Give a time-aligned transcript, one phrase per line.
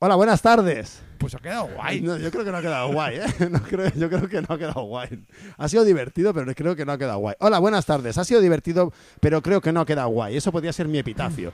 [0.00, 1.00] Hola, buenas tardes.
[1.18, 2.00] Pues ha quedado guay.
[2.00, 3.24] No, yo creo que no ha quedado guay, ¿eh?
[3.50, 5.24] No creo, yo creo que no ha quedado guay.
[5.58, 7.36] Ha sido divertido, pero creo que no ha quedado guay.
[7.38, 8.18] Hola, buenas tardes.
[8.18, 10.36] Ha sido divertido, pero creo que no ha quedado guay.
[10.36, 11.52] Eso podría ser mi epitafio.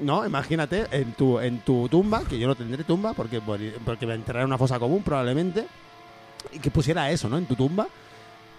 [0.00, 4.12] No, imagínate, en tu, en tu tumba, que yo no tendré tumba, porque, porque me
[4.12, 5.66] enterraré en una fosa común probablemente,
[6.52, 7.38] y que pusiera eso, ¿no?
[7.38, 7.86] En tu tumba.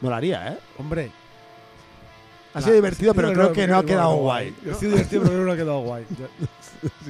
[0.02, 0.57] Molaría, ¿eh?
[0.77, 1.11] Hombre.
[2.53, 4.55] Ha sido divertido, pero creo que no ha quedado guay.
[4.71, 6.05] Ha sido divertido, pero creo que no ha quedado guay.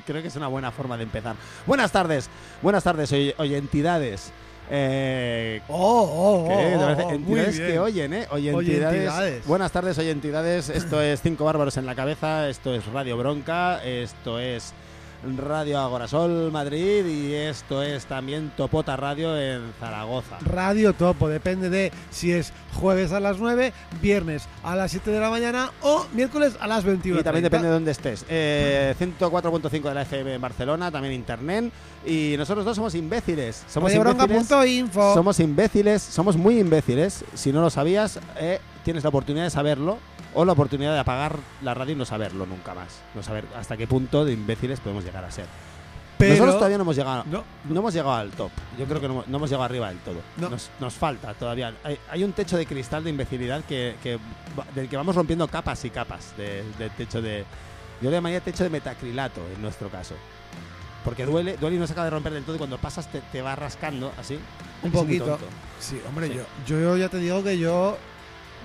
[0.05, 1.35] Creo que es una buena forma de empezar.
[1.65, 2.29] Buenas tardes,
[2.61, 4.31] buenas tardes, oy- oyentidades.
[4.69, 6.53] Eh, Oh, oh, oh, ¿qué?
[6.55, 8.27] ¿Te oh, oh, entidades que oyen, ¿eh?
[8.29, 9.45] Oyentidades.
[9.47, 10.67] Buenas tardes, oyentidades.
[10.69, 14.73] Esto es Cinco Bárbaros en la Cabeza, esto es Radio Bronca, esto es
[15.23, 20.37] Radio Agorasol Madrid y esto es también Topota Radio en Zaragoza.
[20.45, 25.19] Radio Topo, depende de si es jueves a las 9, viernes a las 7 de
[25.19, 27.19] la mañana o miércoles a las 21.
[27.19, 28.25] Y también depende de dónde estés.
[28.29, 31.71] Eh, 104.5 de la FM en Barcelona, también internet.
[32.05, 33.63] Y nosotros dos somos imbéciles.
[33.67, 34.47] Somos imbéciles.
[35.13, 37.25] Somos imbéciles, somos muy imbéciles.
[37.33, 39.97] Si no lo sabías, eh, tienes la oportunidad de saberlo
[40.39, 43.01] o la oportunidad de apagar la radio y no saberlo nunca más.
[43.15, 45.45] No saber hasta qué punto de imbéciles podemos llegar a ser.
[46.19, 47.23] Pero Nosotros todavía no hemos llegado.
[47.25, 48.51] no, No hemos llegado al top.
[48.77, 50.21] Yo creo que no, no hemos llegado arriba del todo.
[50.37, 50.49] No.
[50.49, 51.73] Nos, nos falta todavía.
[51.83, 53.95] Hay, hay un techo de cristal de imbecilidad que,
[54.75, 57.43] del que vamos rompiendo capas y capas de, de techo de.
[57.99, 60.13] Yo le llamaría techo de metacrilato en nuestro caso.
[61.03, 63.21] Porque duele, duele y no se acaba de romper del todo y cuando pasas te,
[63.21, 64.37] te va rascando así.
[64.83, 65.39] Un poquito.
[65.79, 66.39] Sí, hombre, Sí.
[66.67, 67.97] Yo, yo ya te digo que yo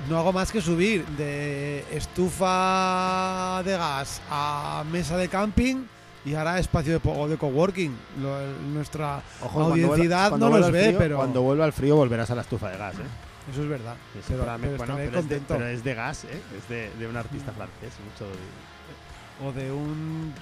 [0.09, 5.85] no hago más que subir de estufa de gas a mesa de camping
[6.25, 7.97] y ahora espacio de, po- o de coworking.
[8.21, 12.35] Lo- nuestra Ojo, cuando no los ve, frío- pero Cuando vuelva al frío volverás a
[12.35, 13.51] la estufa de gas, ¿eh?
[13.51, 13.97] eso es verdad.
[14.29, 15.55] Pero, para mí- pero bueno, pero es de- contento.
[15.55, 16.41] pero es de gas, ¿eh?
[16.59, 17.93] Es de, de un artista francés.
[18.05, 20.33] Mucho de- O de un,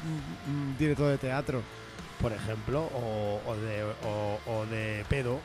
[0.48, 1.62] un director de teatro.
[2.20, 5.40] por ejemplo, o, o de, o, o de pedo,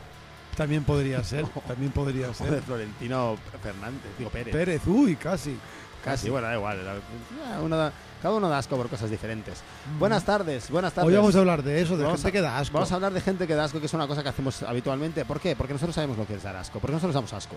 [0.55, 1.45] También podría ser.
[1.67, 2.61] también podría de ser.
[2.61, 4.53] Florentino Fernández, digo Pérez.
[4.53, 5.57] Pérez, uy, casi.
[6.03, 6.79] Casi, bueno, da igual.
[7.63, 9.61] uno da- cada uno da asco por cosas diferentes.
[9.99, 11.09] Buenas tardes, buenas tardes.
[11.09, 12.73] Hoy vamos a hablar de eso, de Vamos gente a- que da asco.
[12.75, 15.25] Vamos a hablar de gente que da asco, que es una cosa que hacemos habitualmente.
[15.25, 15.55] ¿Por qué?
[15.55, 16.79] Porque nosotros sabemos lo que es dar asco.
[16.79, 17.55] Porque nosotros damos asco.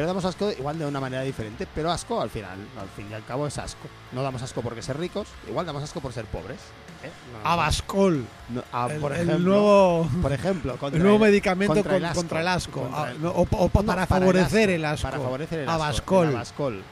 [0.00, 3.12] Pero damos asco igual de una manera diferente, pero asco al final, al fin y
[3.12, 3.86] al cabo es asco.
[4.12, 6.56] No damos asco porque ser ricos, igual damos asco por ser pobres.
[7.04, 7.10] ¿eh?
[7.44, 8.24] No, Abascol.
[8.48, 11.96] no, ah, el, por el ejemplo, nuevo, por ejemplo, contra el nuevo el- medicamento contra
[11.98, 12.16] el asco.
[12.20, 12.80] contra el asco.
[12.80, 15.02] Contra el- no, o, o pa- No, para favorecer el asco.
[15.02, 15.82] Para favorecer el asco.
[15.82, 16.28] Abascol.
[16.28, 16.82] el Abascol.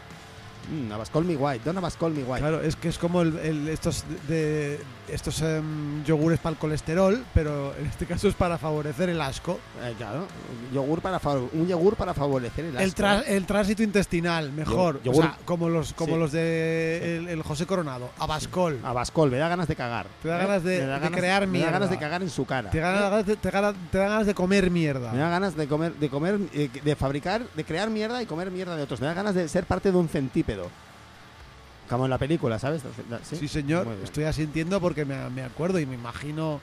[0.71, 1.63] Mm, Abascol mi white.
[1.65, 2.41] Don Abascol mi white.
[2.41, 7.25] Claro, es que es como el, el- estos de estos em, yogures para el colesterol,
[7.33, 9.59] pero en este caso es para favorecer el asco.
[9.83, 10.27] Eh, claro.
[10.69, 11.19] Un yogur para,
[11.55, 12.85] un yogur para favorecer el asco.
[12.85, 15.01] El, tra- el tránsito intestinal, mejor.
[15.03, 16.21] Yo- O sea, como los como Sí.
[16.21, 18.11] los de el, el José Coronado.
[18.19, 18.79] Abascol.
[18.85, 20.07] Abascol, me da ganas de cagar.
[20.23, 20.47] Te da ¿eh?
[20.47, 21.71] ganas de- Me da de crear Me da mierda.
[21.73, 22.69] ganas de cagar en su cara.
[22.71, 25.13] Te, gana- ganas de, te gana- te da ganas de comer mierda.
[25.13, 28.51] Me da ganas de comer, de comer, eh, de fabricar, de crear mierda y comer
[28.51, 29.01] mierda de otros.
[29.01, 30.09] Me da ganas de ser parte de un
[30.49, 30.71] centípedo.
[31.89, 32.83] Como en la película, ¿sabes?
[33.25, 33.37] ¿Sí?
[33.37, 33.87] Sí, señor.
[34.05, 36.61] Estoy asintiendo porque me, me acuerdo y me imagino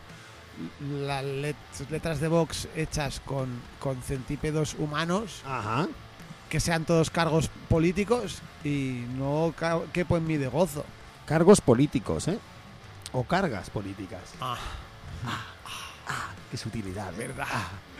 [1.02, 1.56] las let-
[1.90, 3.48] letras de Vox hechas con,
[3.80, 5.88] con centípedos humanos, Ajá.
[6.50, 9.54] que sean todos cargos políticos y no
[9.94, 10.86] quepo en mí de gozo.
[11.26, 12.38] Cargos políticos, ¿eh?
[13.12, 14.22] O cargas políticas.
[14.40, 14.58] Ah,
[16.52, 17.28] Qué sutilidad, ¿eh?
[17.28, 17.48] verdad.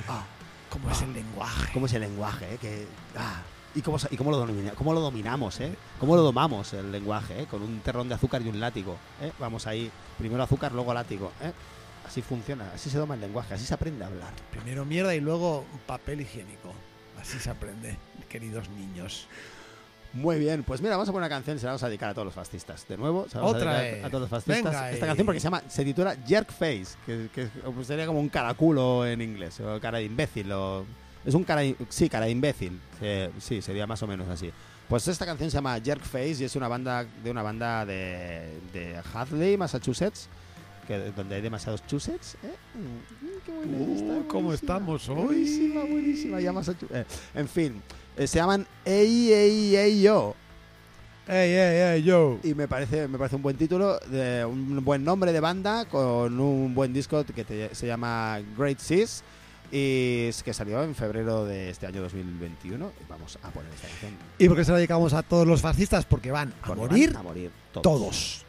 [0.08, 0.24] Ah,
[0.70, 1.74] ¿Cómo es el lenguaje?
[1.74, 2.54] ¿Cómo es el lenguaje?
[2.54, 2.58] eh?
[2.62, 3.42] Que, ah,
[3.76, 5.60] ¿Y, cómo, y cómo, lo domina- cómo lo dominamos?
[5.60, 5.76] ¿eh?
[6.00, 7.42] ¿Cómo lo domamos el lenguaje?
[7.42, 7.46] eh?
[7.50, 8.96] Con un terrón de azúcar y un látigo.
[9.22, 9.32] ¿eh?
[9.40, 11.32] Vamos ahí, primero azúcar, luego látigo.
[11.42, 11.52] ¿eh?
[12.08, 14.32] Así funciona, así se doma el lenguaje, así se aprende a hablar.
[14.52, 16.74] Primero mierda y luego papel higiénico.
[17.20, 17.98] Así se aprende,
[18.30, 19.28] queridos niños.
[20.14, 22.12] Muy bien, pues mira, vamos a poner una canción y se la vamos a dedicar
[22.12, 22.88] a todos los fascistas.
[22.88, 24.64] De nuevo, se la vamos Otra a dedicar a todos los fascistas.
[24.64, 25.08] Venga, Esta eh.
[25.10, 29.06] canción porque se llama, se titula Jerk Face, que, que pues, sería como un caraculo
[29.06, 30.86] en inglés, o cara de imbécil, o
[31.26, 34.52] es un cara, sí, cara de imbécil, eh, sí, sería más o menos así.
[34.88, 38.60] Pues esta canción se llama Jerk Face y es una banda de una banda de,
[38.72, 40.30] de Hadley, Massachusetts,
[40.88, 42.36] que donde hay demasiados chusets.
[42.44, 42.54] ¿eh?
[42.76, 45.26] Mm, qué buena Uh, está, ¿cómo estamos hoy?
[45.26, 46.54] Buenísima, buenísima, ya
[46.92, 47.82] eh, en fin,
[48.16, 50.36] eh, se llaman AAAO
[51.28, 52.38] ¡Ey, ey, ey, yo!
[52.44, 56.40] y me parece me parece un buen título de un buen nombre de banda con
[56.40, 59.24] un buen disco que te- se llama Great Seas
[59.72, 63.88] y es que salió en febrero de este año 2021 y vamos a poner esta
[63.88, 66.06] canción ¿Y por qué se la dedicamos a todos los fascistas?
[66.06, 67.84] Porque van a porque morir van a morir todos.
[67.84, 68.46] todos.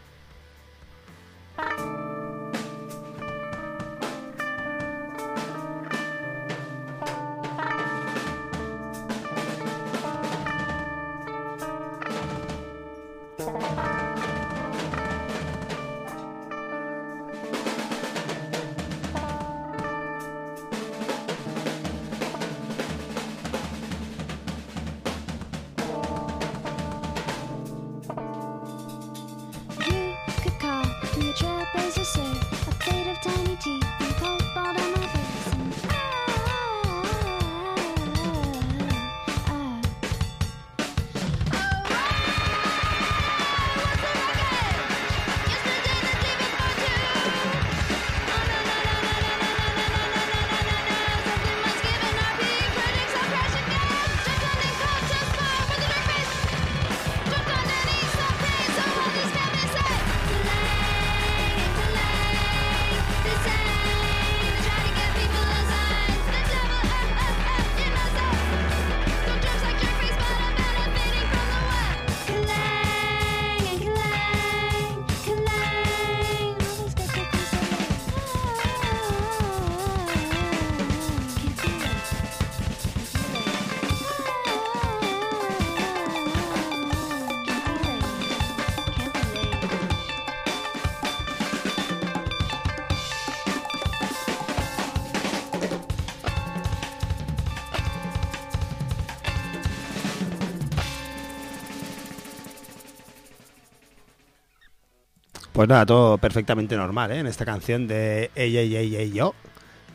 [105.56, 107.20] Pues nada, todo perfectamente normal, ¿eh?
[107.20, 109.34] En esta canción de Ey, ey, ey, ey, yo,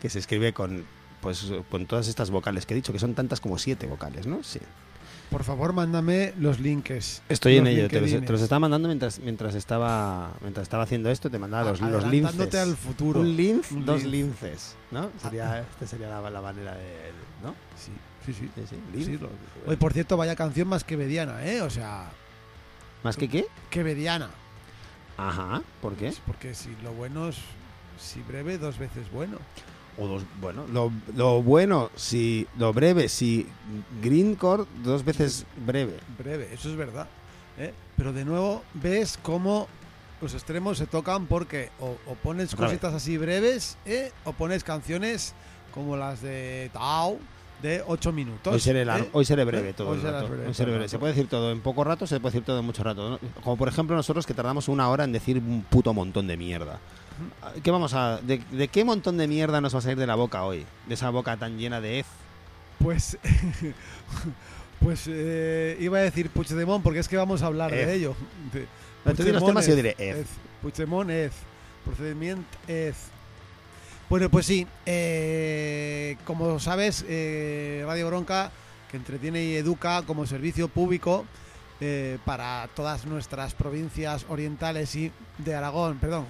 [0.02, 0.84] que se escribe con,
[1.22, 4.42] pues, con todas estas vocales que he dicho, que son tantas como siete vocales, ¿no?
[4.44, 4.60] Sí.
[5.30, 7.22] Por favor, mándame los links.
[7.30, 11.12] Estoy en ello, te los, te los estaba mandando mientras, mientras, estaba, mientras estaba haciendo
[11.12, 12.56] esto, te mandaba los, los linces.
[12.56, 13.19] al futuro.
[13.19, 14.08] Un lince, dos lince.
[14.10, 15.12] linces, ¿no?
[15.22, 17.12] Sería, esta sería la, la manera de...
[17.44, 17.54] ¿no?
[17.78, 17.92] Sí,
[18.25, 18.50] sí, sí.
[18.56, 19.24] Sí, sí, Sí, lince.
[19.24, 19.30] lo-
[19.68, 21.62] Hoy, por cierto, vaya canción más que mediana, ¿eh?
[21.62, 22.10] O sea,
[23.04, 23.46] ¿Más que qué?
[23.69, 24.31] que mediana.
[25.28, 26.14] Ajá, ¿por qué?
[26.26, 27.38] Porque si lo bueno es,
[28.00, 29.38] si breve, dos veces bueno.
[29.98, 33.46] O dos, bueno, lo, lo bueno, si lo breve, si
[34.01, 36.00] greencore, dos veces breve.
[36.18, 37.08] Breve, eso es verdad.
[37.60, 37.74] ¿eh?
[37.98, 39.68] Pero de nuevo ves cómo
[40.22, 44.12] los extremos se tocan porque o, o pones cositas así breves ¿eh?
[44.24, 45.34] o pones canciones
[45.74, 47.18] como las de Tao
[47.62, 48.53] de 8 minutos.
[48.53, 49.10] Hoy seré, lar- ¿eh?
[49.13, 50.34] hoy seré breve todo Hoy el serás rato.
[50.34, 50.88] breve Hoy seré breve.
[50.89, 53.20] Se puede decir todo en poco rato, se puede decir todo en mucho rato.
[53.44, 56.80] Como por ejemplo nosotros que tardamos una hora en decir un puto montón de mierda.
[57.63, 60.15] ¿Qué vamos a, de, de qué montón de mierda nos va a salir de la
[60.15, 60.65] boca hoy?
[60.88, 62.06] De esa boca tan llena de ez.
[62.80, 63.18] Pues,
[64.80, 68.15] pues eh, iba a decir Puigdemont porque es que vamos a hablar de ello.
[68.53, 68.65] De-
[69.06, 69.96] No, los temas y yo diré.
[70.62, 71.32] Puigdemont ez.
[71.86, 72.96] Procedimiento ez.
[74.12, 74.68] Bueno, pues sí.
[74.86, 78.51] eh, como sabes, eh, Radio Bronca,
[78.89, 81.25] que entretiene y educa como servicio público
[81.80, 86.25] eh, para todas nuestras provincias orientales y de Aragón, perdón.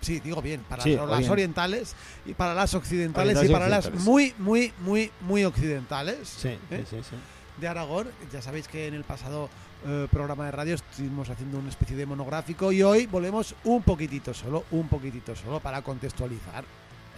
[0.00, 3.68] Sí, digo bien, para Sí, las orient- orientales y para las occidentales Orientales y para
[3.68, 6.84] las muy, muy, muy, muy occidentales Sí, ¿Eh?
[6.88, 7.16] sí, sí, sí.
[7.60, 8.08] de Aragón.
[8.32, 9.50] Ya sabéis que en el pasado
[9.86, 14.32] eh, programa de radio estuvimos haciendo una especie de monográfico y hoy volvemos un poquitito
[14.32, 16.64] solo, un poquitito solo para contextualizar.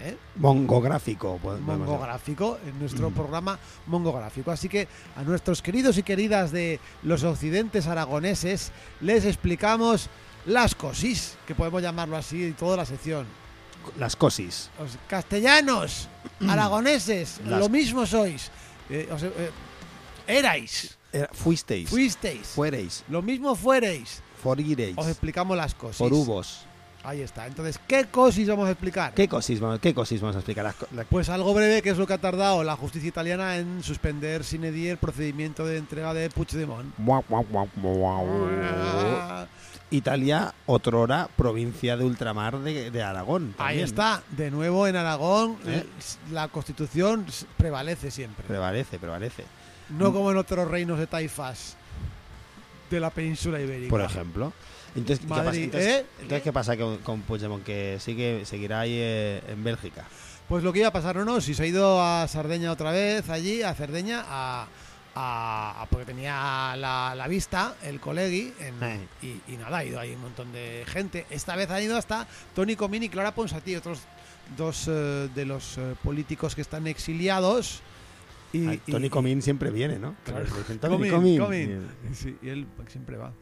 [0.01, 0.17] ¿Eh?
[0.37, 1.39] Mongográfico.
[1.43, 1.61] pues.
[1.61, 3.15] Mongográfico, en nuestro Mm.
[3.15, 4.51] programa Mongográfico.
[4.51, 10.09] Así que a nuestros queridos y queridas de los occidentes aragoneses les explicamos
[10.47, 13.27] las cosis, que podemos llamarlo así, toda la sección.
[13.99, 14.69] las cosis.
[14.79, 16.09] Los castellanos,
[16.47, 18.51] aragoneses, Las- lo mismo sois.
[18.91, 19.51] Eh, os- eh,
[20.27, 24.23] erais, Era- fuisteis, fuisteis, fuereis, lo mismo fuereis.
[24.43, 25.97] forireis, Os explicamos las cosas.
[25.97, 26.67] forubos.
[27.05, 27.47] Ahí está.
[27.47, 29.15] Entonces, ¿qué cosis vamos a explicar?
[29.15, 30.65] ¿Qué cosis vamos, qué cosis vamos a explicar?
[30.65, 33.57] Las co- la- Pues algo breve, que es lo que ha tardado la justicia italiana
[33.57, 36.93] en suspender sin die el procedimiento de entrega de Puigdemont.
[38.63, 39.47] Ah,
[39.91, 43.55] Italia, otrora provincia de ultramar de, de Aragón.
[43.59, 45.85] Ahí está, de nuevo en Aragón, ¿Eh?
[46.31, 47.25] la constitución
[47.57, 48.45] prevalece siempre.
[48.47, 49.45] Prevalece, prevalece.
[49.91, 51.77] No como en otros reinos de taifas
[52.91, 53.89] de la península ibérica.
[53.89, 54.53] Por ejemplo.
[54.97, 56.07] Entonces, ¿qué pasa, Madrid, entonces, ¿eh?
[56.23, 57.63] entonces, ¿qué pasa con, con Puigdemont?
[57.65, 60.05] Que sigue, seguirá ahí eh, en Bélgica.
[60.49, 61.41] Pues lo que iba a pasar, ¿o no?
[61.41, 64.67] Si se ha ido a Sardeña otra vez, allí, a Cerdeña, a,
[65.15, 70.01] a- a- porque tenía la, la vista, el colegi, en- y, y nada, ha ido
[70.01, 71.27] ahí un montón de gente.
[71.29, 74.01] Esta vez ha ido hasta Tony Comín y Clara Ponsatí, otros
[74.57, 77.83] dos eh, de los eh, políticos que están exiliados.
[78.55, 80.15] Y, Ay, Tony y- Comín siempre viene, ¿no?
[80.25, 80.47] Claro.
[81.39, 81.89] Comín.
[82.15, 83.33] Sí, y él siempre va.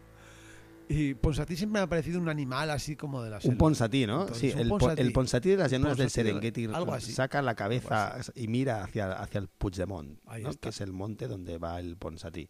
[0.88, 4.22] Y Ponsatí siempre me ha parecido un animal así como de la Un ponsatí, ¿no?
[4.22, 5.02] Entonces, Sí, el, po- ponsatí.
[5.02, 7.12] el ponsatí de las llanuras del Serengeti algo así.
[7.12, 10.50] saca la cabeza y mira hacia, hacia el Puigdemont, ¿no?
[10.60, 12.48] que es el monte donde va el ponsatí,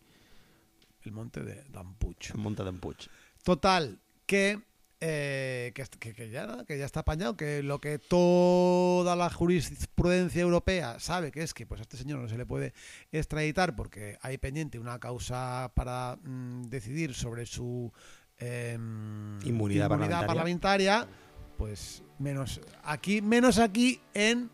[1.03, 2.33] El monte de Dampuch.
[2.33, 2.97] el monte de Puig.
[3.43, 4.61] Total, que,
[5.01, 10.43] eh, que, que- que ya, que ya está apañado, que lo que toda la jurisprudencia
[10.43, 12.75] europea sabe que es que pues a este señor no se le puede
[13.13, 17.93] extraditar porque hay pendiente una causa para mm, decidir sobre su
[18.39, 20.27] em, Inmunidad parlamentaria.
[20.27, 21.09] parlamentaria,
[21.57, 24.51] pues menos aquí, menos aquí en,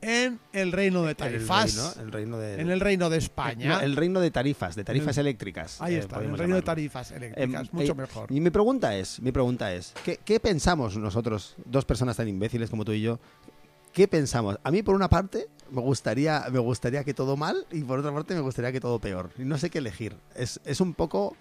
[0.00, 3.68] en el reino de El Taifas, reino, el reino de en el reino de España.
[3.68, 5.80] No, el reino de tarifas, de tarifas eléctricas.
[5.80, 8.32] Ahí eh, está, el reino de tarifas eléctricas, Em, mucho eh, mejor.
[8.32, 12.70] Y mi pregunta es, mi pregunta es, ¿qué, qué pensamos nosotros, dos personas tan imbéciles
[12.70, 13.18] como tú y yo?
[13.92, 14.58] ¿Qué pensamos?
[14.62, 18.12] A mí por una parte me gustaría, me gustaría que todo mal y por otra
[18.12, 19.30] parte me gustaría que todo peor.
[19.38, 20.16] Y no sé qué elegir.
[20.34, 21.34] Es, es un poco,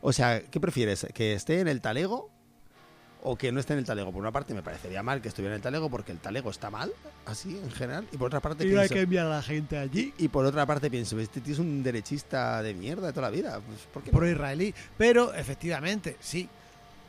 [0.00, 1.06] o sea, ¿qué prefieres?
[1.14, 2.30] ¿Que esté en el talego
[3.22, 4.12] o que no esté en el talego?
[4.12, 6.70] Por una parte me parecería mal que estuviera en el talego porque el talego está
[6.70, 6.92] mal,
[7.26, 8.06] así en general.
[8.12, 10.14] Y por otra parte Y hay que enviar a la gente allí.
[10.18, 13.36] y por otra parte pienso, este tío es un derechista de mierda de toda la
[13.36, 13.60] vida.
[13.66, 14.18] Pues, ¿por qué no?
[14.18, 14.74] pro israelí.
[14.96, 16.48] Pero, efectivamente, sí.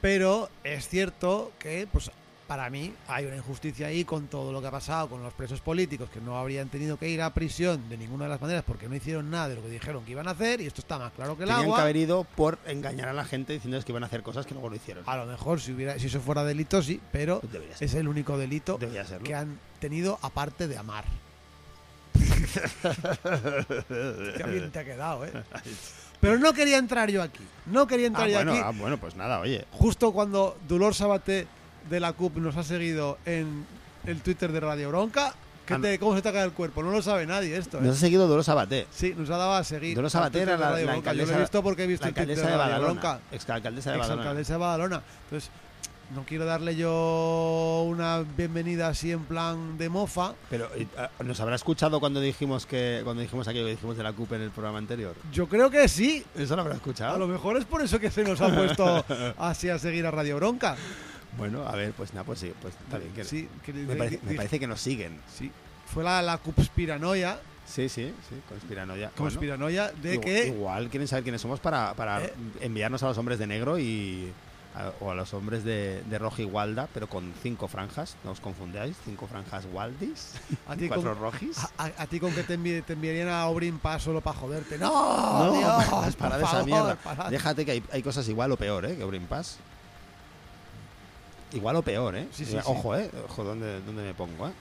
[0.02, 2.10] Pero es cierto que, pues,
[2.50, 5.62] para mí hay una injusticia ahí con todo lo que ha pasado con los presos
[5.62, 8.90] políticos que no habrían tenido que ir a prisión de ninguna de las maneras porque
[8.90, 11.14] no hicieron nada de lo que dijeron que iban a hacer y esto está más
[11.14, 11.78] claro que el Tenían agua.
[11.78, 14.56] que haber ido por engañar a la gente diciéndoles que iban a hacer cosas que
[14.56, 15.04] luego no hicieron.
[15.06, 17.86] A lo mejor si hubiera si eso fuera delito sí, pero Pues debería ser.
[17.88, 19.26] es el único delito Debería serlo.
[19.28, 21.06] que han tenido aparte de amar.
[24.38, 25.32] Qué bien te ha quedado, ¿eh?
[26.22, 27.44] Pero no quería entrar yo aquí.
[27.68, 28.62] No quería Ah, entrar yo bueno, aquí.
[28.64, 29.66] ah, bueno, pues nada, oye.
[29.72, 31.48] justo cuando Dolor Sabaté
[31.90, 33.66] de la CUP nos ha seguido en
[34.06, 35.34] el Twitter de Radio Bronca.
[35.66, 36.82] ¿qué Ah, te- ¿Cómo se te cae el cuerpo?
[36.82, 37.78] No lo sabe nadie esto.
[37.78, 37.82] ¿eh?
[37.82, 38.88] Nos ha seguido Dolores Abate.
[38.92, 39.96] Sí, nos ha dado a seguir.
[39.96, 41.12] Dolores Twitter era de la, Radio la Bronca.
[41.14, 42.92] Yo lo alcaldesa, he visto porque he visto la el alcaldesa de Radio Badalona.
[42.92, 43.20] Bronca.
[43.32, 44.22] Exalcaldesa de Badalona.
[44.22, 45.02] Exalcaldesa de Badalona.
[45.26, 45.52] Entonces,
[46.16, 50.34] no quiero darle yo una bienvenida así en plan de mofa.
[50.50, 50.68] Pero
[50.98, 54.34] ah, nos habrá escuchado cuando dijimos que cuando dijimos aquello que dijimos de la CUP
[54.34, 55.14] en el programa anterior.
[55.32, 56.26] Yo creo que sí.
[56.36, 57.20] Eso lo habrá A escuchado.
[57.20, 59.06] lo mejor es por eso que se nos ha puesto
[59.38, 60.76] así a seguir a Radio Bronca.
[61.40, 63.12] Bueno, a ver, pues nada, pues sí, pues está bien.
[63.14, 65.20] que- Sí, que me, parece, me dije- parece que nos siguen.
[65.36, 65.52] sí.
[65.92, 69.08] Fue la, la conspiranoia, Sí, sí, sí, conspiranoia.
[69.16, 72.34] Bueno, conspiranoia de igual, que igual quieren saber quiénes somos para, para Eh.
[72.62, 74.32] enviarnos a los hombres de negro y
[74.76, 78.32] a- o a los hombres de, de roja y gualda, pero con cinco franjas, no
[78.32, 80.34] os confundáis, cinco franjas waldis,
[80.68, 81.58] a ti, cuatro con, rojis.
[81.78, 84.38] a, a- a ti con que te, envi- te enviarían a Obrin Pass solo para
[84.38, 84.78] joderte.
[84.78, 85.46] ¡No!
[85.46, 86.96] No, Dios, para de esa mierda.
[86.96, 87.30] parad.
[87.32, 88.96] Déjate que hay, hay cosas igual o peor, ¿eh?
[88.96, 89.58] Que Obrin Pass.
[91.54, 92.28] Igual o peor, ¿eh?
[92.32, 92.58] Sí, sí, sí.
[92.66, 93.10] Ojo, ¿eh?
[93.28, 94.52] Ojo, ¿dónde, dónde me pongo, eh?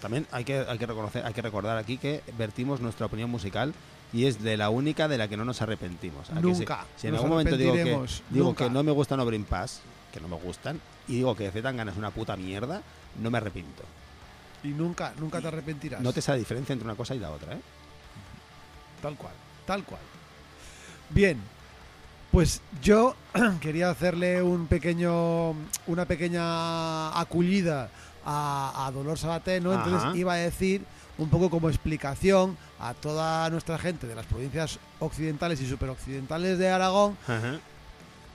[0.00, 3.72] También hay que, hay que reconocer, hay que recordar aquí que vertimos nuestra opinión musical
[4.12, 6.28] y es de la única de la que no nos arrepentimos.
[6.30, 7.84] Nunca Si en algún momento digo que,
[8.30, 8.64] digo nunca.
[8.64, 9.80] que no me gustan Obrin Pass,
[10.12, 12.82] que no me gustan, y digo que Zetangana es una puta mierda,
[13.20, 13.84] no me arrepiento.
[14.64, 16.00] Y nunca, nunca te arrepentirás.
[16.00, 17.60] Notes la diferencia entre una cosa y la otra, ¿eh?
[19.00, 19.34] Tal cual,
[19.66, 20.02] tal cual.
[21.10, 21.40] Bien,
[22.32, 23.14] pues yo
[23.60, 25.50] quería hacerle un pequeño,
[25.86, 27.90] una pequeña acullida
[28.24, 29.72] a, a Dolor Sabaté, ¿no?
[29.74, 30.16] Entonces Ajá.
[30.16, 30.82] iba a decir
[31.18, 36.70] un poco como explicación a toda nuestra gente de las provincias occidentales y superoccidentales de
[36.70, 37.16] Aragón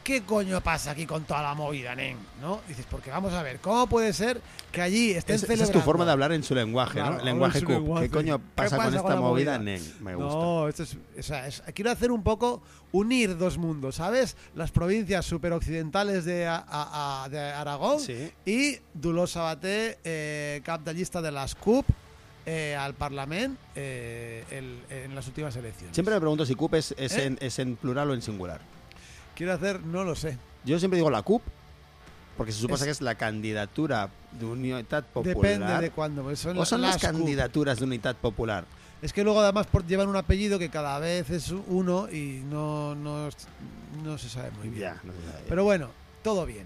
[0.07, 2.15] ¿qué coño pasa aquí con toda la movida, nen?
[2.41, 2.61] ¿No?
[2.65, 4.39] Dices, porque vamos a ver, ¿cómo puede ser
[4.71, 5.63] que allí estén Es- esa celebrando?
[5.65, 7.23] es tu forma de hablar en su lenguaje, Claro, ¿no?
[7.25, 7.69] Lenguaje Coop.
[7.75, 8.05] lenguaje.
[8.05, 9.59] ¿Qué coño ¿Qué pasa, con esta movida, movida?
[9.59, 9.81] nen?
[9.99, 10.33] Me gusta.
[10.33, 12.61] No, esto es, o sea, es- quiero hacer un poco
[12.93, 14.37] unir dos mundos, ¿sabes?
[14.55, 18.31] Las provincias superoccidentales de, a- a- a- de Aragón Sí.
[18.45, 21.85] y Dolors Sabaté, eh, cap de llista de las CUP
[22.45, 24.45] eh, al Parlament eh,
[24.89, 25.93] en las últimas elecciones.
[25.93, 27.25] Siempre me pregunto si CUP es, es ¿Eh?
[27.25, 28.61] en, es en plural o en singular.
[29.37, 30.35] Quiero hacer, no lo sé.
[30.65, 31.43] Yo siempre digo la CUP,
[32.35, 35.35] porque se supone Es- que es la candidatura de Unitat Popular.
[35.35, 36.35] Depende de cuándo.
[36.35, 38.65] Son, ¿O son las, candidaturas de Unitat Popular?
[38.99, 42.95] Es que luego además por, llevan un apellido que cada vez es uno y no,
[42.95, 43.29] no,
[44.03, 44.81] no se sabe muy bien.
[44.81, 45.43] Ya, no se sabe.
[45.47, 45.89] Pero bueno,
[46.23, 46.65] todo bien.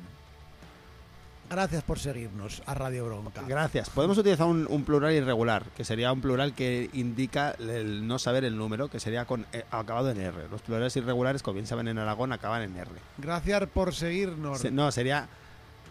[1.52, 3.42] Gracias por seguirnos a Radio Bronca.
[3.46, 3.90] Gracias.
[3.90, 8.46] Podemos utilizar un, un plural irregular, que sería un plural que indica el no saber
[8.46, 10.48] el número, que sería con eh, acabado en R.
[10.50, 12.90] Los plurales irregulares, saben en Aragón, acaban en R.
[13.18, 14.60] Gracias por seguirnos.
[14.60, 15.28] Se- no, sería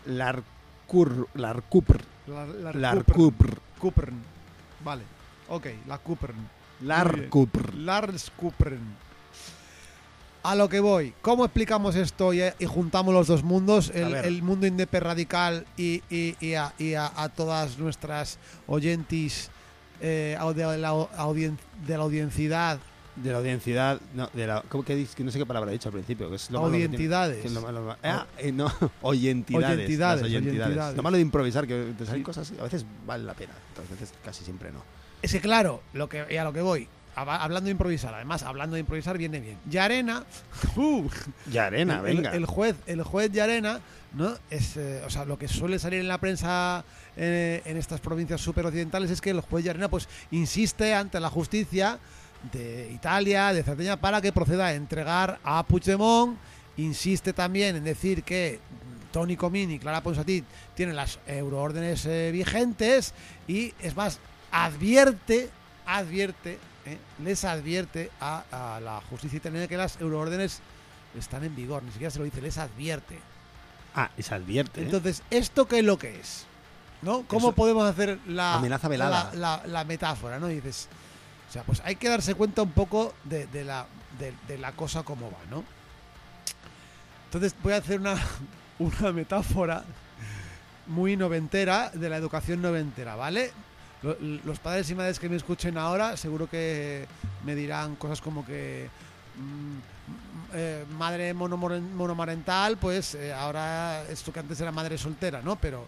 [0.07, 4.17] larcur, larcupr, La, la larcupr, Coopern.
[4.83, 5.03] Vale.
[5.49, 6.49] Ok, la Coopern.
[6.83, 7.75] larcupr.
[7.75, 9.10] Lars Coopern.
[10.43, 11.13] A lo que voy.
[11.21, 13.91] ¿Cómo explicamos esto y, y juntamos los dos mundos?
[13.95, 19.51] El, el mundo indepe radical y, y- y a, y a- a todas nuestras oyentis
[20.01, 22.79] eh, de, la, audien- de la audienciedad.
[23.17, 25.93] De la audienciedad, no, de la, ¿cómo que no sé qué palabra he dicho al
[25.93, 27.41] principio, que es lo malo que tiene- Audientidades.
[27.43, 27.97] que es lo malo-
[28.39, 29.77] eh, no, oyentidades.
[29.77, 30.63] Oyentidades, las oyentidades.
[30.67, 30.97] oyentidades.
[30.97, 32.25] Lo malo de improvisar, que te salen Sí.
[32.25, 34.83] cosas, a veces vale la pena, otras veces casi siempre no.
[35.21, 36.89] Es que claro, lo que, y a lo que voy.
[37.25, 39.59] Hab- Hablando de improvisar, además, hablando de improvisar viene bien.
[39.69, 40.25] Yarena,
[40.77, 41.09] uh,
[41.51, 42.33] Ya arena, el, venga.
[42.33, 43.81] el juez, el juez Yarena,
[44.15, 44.35] ¿no?
[44.51, 46.85] Es, eh, o sea, lo que suele salir en la prensa
[47.17, 51.99] eh, en estas provincias superoccidentales es que el juez Yarena, pues, insiste ante la justicia
[52.53, 56.39] de Italia, de Cerdeña, para que proceda a entregar a Puigdemont.
[56.77, 58.59] Insiste también en decir que
[59.13, 60.43] Tony Comín y Clara Ponsatí
[60.75, 63.13] tienen las euroórdenes eh, vigentes
[63.47, 64.19] y, es más,
[64.51, 65.51] advierte,
[65.85, 68.45] advierte, eh, les advierte a,
[68.77, 70.61] a la justicia italiana que las euroórdenes
[71.19, 73.19] están en vigor, ni siquiera se lo dice, les advierte.
[73.95, 74.81] Ah, se advierte.
[74.81, 74.85] ¿eh?
[74.85, 76.47] Entonces, ¿esto qué es lo que es?
[77.03, 77.23] ¿No?
[77.27, 79.31] ¿Cómo Eso- podemos hacer la, Amenaza velada.
[79.35, 80.51] La, la- la metáfora, ¿no?
[80.51, 80.89] Y dices,
[81.49, 83.87] o sea, pues hay que darse cuenta un poco de, de la,
[84.19, 85.65] de, de la cosa como va, ¿no?
[87.27, 88.17] Entonces voy a hacer una,
[88.79, 89.85] una metáfora
[90.87, 93.53] muy noventera de la educación noventera, ¿vale?
[94.03, 97.07] Lo- Los padres y madres que me escuchen ahora seguro que
[97.45, 98.89] me dirán cosas como que
[99.37, 105.57] mm, eh, madre monomarental, pues eh, ahora esto que antes era madre soltera, ¿no?
[105.57, 105.87] Pero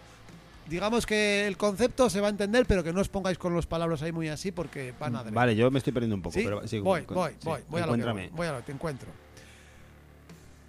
[0.69, 3.65] digamos que el concepto se va a entender, pero que no os pongáis con los
[3.65, 6.35] palabras ahí muy así porque van a Vale, yo me estoy perdiendo un poco.
[6.35, 6.43] ¿Sí?
[6.45, 8.57] pero, sí, voy, con- voy, sí, voy, voy a lo que voy, voy a lo
[8.59, 9.09] que te encuentro.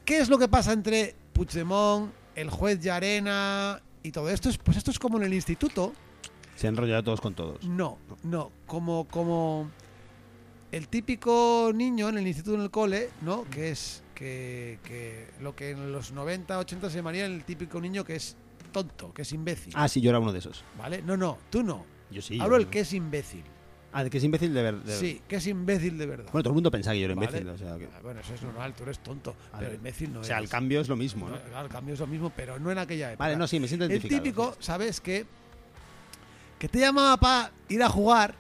[0.05, 4.49] ¿Qué es lo que pasa entre Puigdemont, el juez Llarena y todo esto?
[4.49, 5.93] Es, pues esto es como en el instituto.
[6.57, 7.65] Se han enrollado todos con todos.
[7.65, 9.71] No, no, como, como
[10.73, 13.45] el típico niño en el instituto, en el cole, ¿no?
[13.51, 18.05] Que es que, que lo que en los 90, 80 se llamaría el típico niño
[18.05, 18.37] que es
[18.73, 19.73] tonto, que es imbécil.
[19.77, 20.65] Ah, sí, yo era uno de esos.
[20.79, 21.03] ¿Vale?
[21.03, 21.85] No, no, tú no.
[22.11, 22.39] Yo sí.
[22.41, 23.43] Hablo yo- el que es imbécil.
[23.97, 24.75] Ah, de que es imbécil de ver.
[24.83, 26.27] de- Sí, que es imbécil de verdad.
[26.33, 27.27] Bueno, todo el mundo pensaba que yo era Vale.
[27.29, 27.49] imbécil.
[27.49, 30.25] O sea, que- Ah, Bueno, eso es normal, tú eres tonto, pero imbécil no o
[30.25, 31.37] sea, el cambio es lo mismo, ¿no?
[31.37, 33.25] No, claro, el cambio es lo mismo, pero no en aquella época.
[33.25, 34.23] Vale, no, sí, me siento El identificado.
[34.25, 35.01] típico, ¿sabes?
[35.01, 35.25] Que,
[36.65, 38.35] que te llamaba para ir a jugar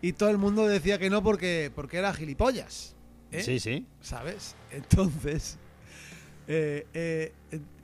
[0.00, 2.94] y todo el mundo decía que no porque, porque era gilipollas.
[3.30, 3.42] ¿eh?
[3.42, 3.84] Sí, sí.
[4.00, 4.54] ¿Sabes?
[4.70, 5.58] Entonces,
[6.48, 7.32] eh, eh,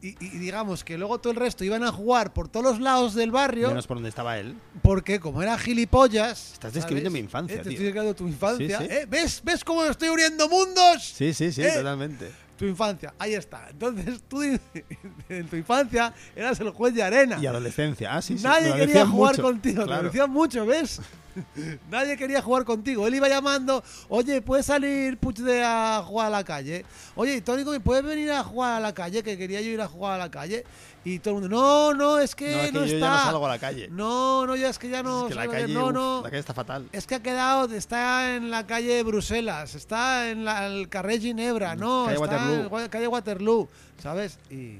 [0.00, 3.14] y, y digamos que luego todo el resto iban a jugar por todos los lados
[3.14, 4.54] del barrio Menos por donde estaba él.
[4.80, 6.54] porque como era gilipollas...
[6.54, 7.20] Estás describiendo ¿sabes?
[7.22, 7.72] mi infancia, Eh, Te tío.
[7.72, 8.78] estoy describiendo tu infancia.
[8.78, 8.96] Sí, sí.
[9.10, 9.40] ¿Ves?
[9.44, 11.04] ¿Ves cómo estoy uniendo mundos?
[11.04, 12.30] Sí, sí, sí, totalmente.
[12.60, 13.68] Tu infancia, ahí está.
[13.70, 17.38] Entonces tú en tu infancia eras el juez de arena.
[17.40, 18.14] Y adolescencia.
[18.14, 18.44] Ah, sí, sí.
[18.44, 19.42] Nadie quería jugar mucho.
[19.42, 20.02] contigo, te Claro.
[20.02, 21.00] lo decían mucho, ¿ves?
[21.90, 23.06] Nadie quería jugar contigo.
[23.06, 26.84] Él iba llamando, oye, ¿puedes salir Puigde a jugar a la calle?
[27.14, 29.22] Oye, Tónico, ¿me puedes venir a jugar a la calle?
[29.22, 30.64] Que quería yo ir a jugar a la calle.
[31.02, 32.98] Y todo el mundo, no, no, es que No, no, es que yo está.
[32.98, 33.88] ya no salgo a la calle.
[33.90, 36.16] No, no, ya es que ya no es que la salgo- calle, no, uf, no.
[36.22, 36.88] la calle está fatal.
[36.92, 41.74] Es que ha quedado, está en la calle Bruselas, está en la, el carré Ginebra,
[41.74, 42.54] no, Calle está Waterloo.
[42.64, 43.68] en Gua- calle Waterloo,
[44.02, 44.38] ¿sabes?
[44.50, 44.76] Y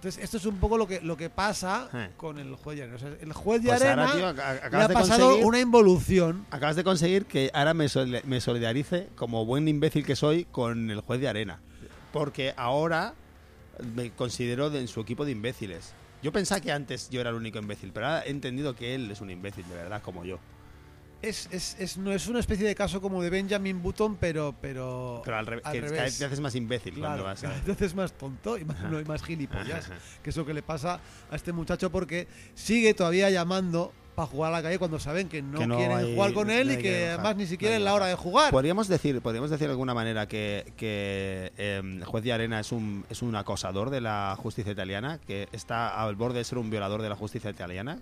[0.00, 2.08] entonces esto es un poco lo que lo que pasa Eh.
[2.16, 2.96] con el juez de arena.
[2.96, 5.60] O sea, el juez de Pues arena ahora, tío, ac- le acabas ha pasado una
[5.60, 6.46] involución.
[6.50, 10.90] Acabas de conseguir que ahora me, sol- me solidarice, como buen imbécil que soy, con
[10.90, 11.60] el juez de arena.
[12.12, 13.12] Porque ahora
[13.94, 15.92] me considero de- en su equipo de imbéciles.
[16.22, 19.10] Yo pensaba que antes yo era el único imbécil, pero ahora he entendido que él
[19.10, 20.38] es un imbécil, de verdad, como yo.
[21.22, 24.54] Es, es, es- no es una especie de caso como de Benjamin Button, pero.
[24.60, 26.04] Pero, Pero al, revés, al que cada revés.
[26.04, 27.48] vez te haces más imbécil Claro, cuando vas a...
[27.48, 29.90] cada vez es más tonto y más, no, y más gilipollas.
[30.22, 30.98] Que es lo que le pasa
[31.30, 35.40] a este muchacho porque sigue todavía llamando para jugar a la calle cuando saben que
[35.42, 37.46] no, Que no quieren hay- jugar con él no y que que bajar, además ni
[37.46, 38.50] siquiera no es la hora de jugar.
[38.50, 43.04] Podríamos decir, podríamos decir de alguna manera que, que eh, juez de arena es un,
[43.10, 47.02] es un acosador de la justicia italiana, que está al borde de ser un violador
[47.02, 47.98] de la justicia italiana.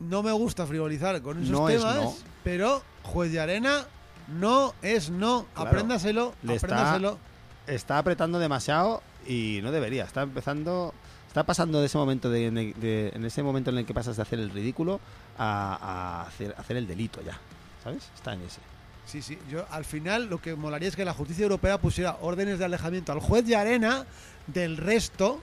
[0.00, 2.14] No me gusta frivolizar con esos No es temas, no.
[2.42, 3.84] pero juez de arena
[4.28, 5.46] no es no.
[5.54, 5.68] Claro.
[5.70, 7.18] Apréndaselo, Le apréndaselo.
[7.66, 10.04] Está apretando demasiado y no debería.
[10.04, 10.94] Está empezando,
[11.28, 14.22] está pasando de ese momento de, de- en ese momento en el que pasas de
[14.22, 15.00] hacer el ridículo
[15.38, 15.76] a,
[16.22, 17.38] a hacer, hacer el delito ya.
[17.84, 18.10] ¿Sabes?
[18.14, 18.60] Está en ese.
[19.06, 19.38] Sí, sí.
[19.50, 23.12] Yo al final lo que molaría es que la justicia europea pusiera órdenes de alejamiento
[23.12, 24.06] al juez de arena
[24.46, 25.40] del resto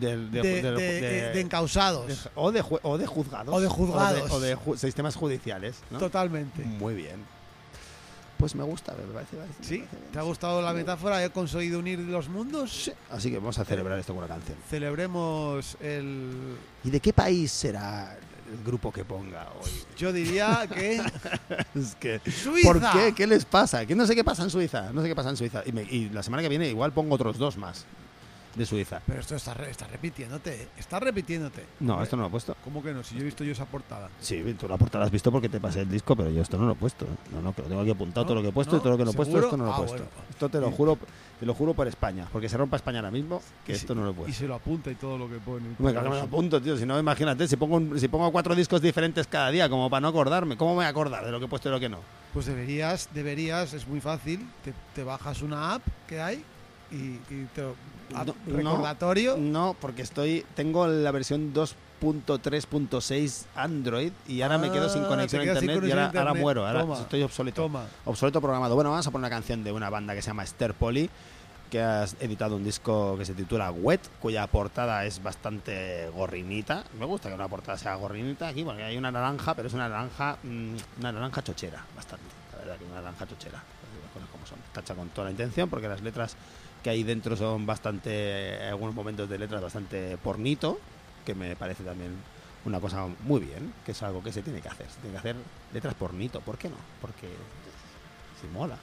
[0.00, 2.06] de, de- del- de- de- de encausados.
[2.08, 3.54] de- o, de ju- o de juzgados.
[3.54, 4.30] O de juzgados.
[4.30, 5.76] O de, o de ju- sistemas judiciales.
[5.90, 5.98] ¿no?
[5.98, 6.62] Totalmente.
[6.64, 7.24] Muy bien.
[8.36, 9.78] Pues me gusta, me parece, me parece- me ¿Sí?
[9.78, 10.28] parece bien, ¿Te ha sí.
[10.28, 11.24] gustado la metáfora?
[11.24, 12.70] ¿He conseguido unir los mundos?
[12.84, 12.92] Sí.
[13.10, 14.58] Así que vamos a celebrar esto con una canción.
[14.68, 16.56] Celebremos el...
[16.82, 18.18] ¿Y de qué país será
[18.52, 19.70] el grupo que ponga hoy?
[19.96, 21.00] Yo diría que...
[21.74, 22.68] Es que, ¡Suiza!
[22.68, 23.14] ¿Por qué?
[23.14, 23.86] ¿Qué les pasa?
[23.86, 24.92] Que no sé qué pasa en Suiza.
[24.92, 25.62] No sé qué pasa en Suiza.
[25.64, 27.84] Y, me- y la semana que viene igual pongo otros dos más
[28.54, 29.00] de Suiza.
[29.06, 30.68] Pero esto está, re- está repitiéndote.
[30.78, 31.64] Está repitiéndote.
[31.80, 32.56] No, esto no lo he puesto.
[32.62, 33.02] ¿Cómo que no?
[33.02, 34.08] Si yo he visto yo esa portada.
[34.20, 36.66] Sí, tú la portada has visto porque te pasé el disco, pero yo esto no
[36.66, 37.06] lo he puesto.
[37.32, 38.26] No, no, que lo tengo aquí apuntado, ¿No?
[38.28, 39.70] todo lo que he puesto y todo lo que no he puesto, esto no lo
[39.70, 39.96] he Ah, puesto.
[39.98, 40.10] bueno.
[40.30, 40.98] Esto te lo Y- juro,
[41.40, 44.02] te lo juro por España, porque se rompa España ahora mismo, que Y esto no
[44.02, 44.34] lo he Y puesto.
[44.38, 45.66] se lo apunta y todo lo que pone.
[45.78, 46.76] Me cago en el punto, tío.
[46.76, 50.00] Si no, imagínate, si pongo, un- si pongo cuatro discos diferentes cada día, como para
[50.02, 51.88] no acordarme, ¿cómo me voy a acordar de lo que he puesto y lo que
[51.88, 51.98] no?
[52.32, 54.46] Pues deberías, deberías, es muy fácil.
[54.64, 56.44] Te, te bajas una app que hay
[56.90, 56.96] y,
[57.32, 57.62] y te
[58.12, 59.36] No, recordatorio.
[59.36, 65.42] No, porque estoy tengo la versión 2.3.6 Android y ahora me quedo sin Ah, conexión
[65.42, 66.16] a internet y ahora, a internet.
[66.28, 67.62] ahora muero, ahora Toma, estoy obsoleto.
[67.62, 67.86] Toma.
[68.04, 68.74] Obsoleto programado.
[68.74, 71.08] Bueno, vamos a poner una canción de una banda que se llama Esther Poli,
[71.70, 76.84] que ha editado un disco que se titula Wet, cuya portada es bastante gorrinita.
[76.98, 79.88] Me gusta que una portada sea gorrinita aquí, porque hay una naranja, pero es una
[79.88, 82.24] naranja, mm, una naranja chochera, bastante.
[82.52, 83.62] La verdad que una naranja chochera.
[84.02, 84.58] Las cosas como son.
[84.80, 86.36] Hecha con toda la intención, porque las letras
[86.84, 90.78] que hay dentro son bastante, en algunos momentos de letras bastante pornito,
[91.24, 92.12] que me parece también
[92.66, 94.86] una cosa muy bien, que es algo que se tiene que hacer.
[94.90, 95.36] Se tiene que hacer
[95.72, 96.76] letras pornito, ¿por qué no?
[97.00, 97.28] Porque
[98.38, 98.76] si mola,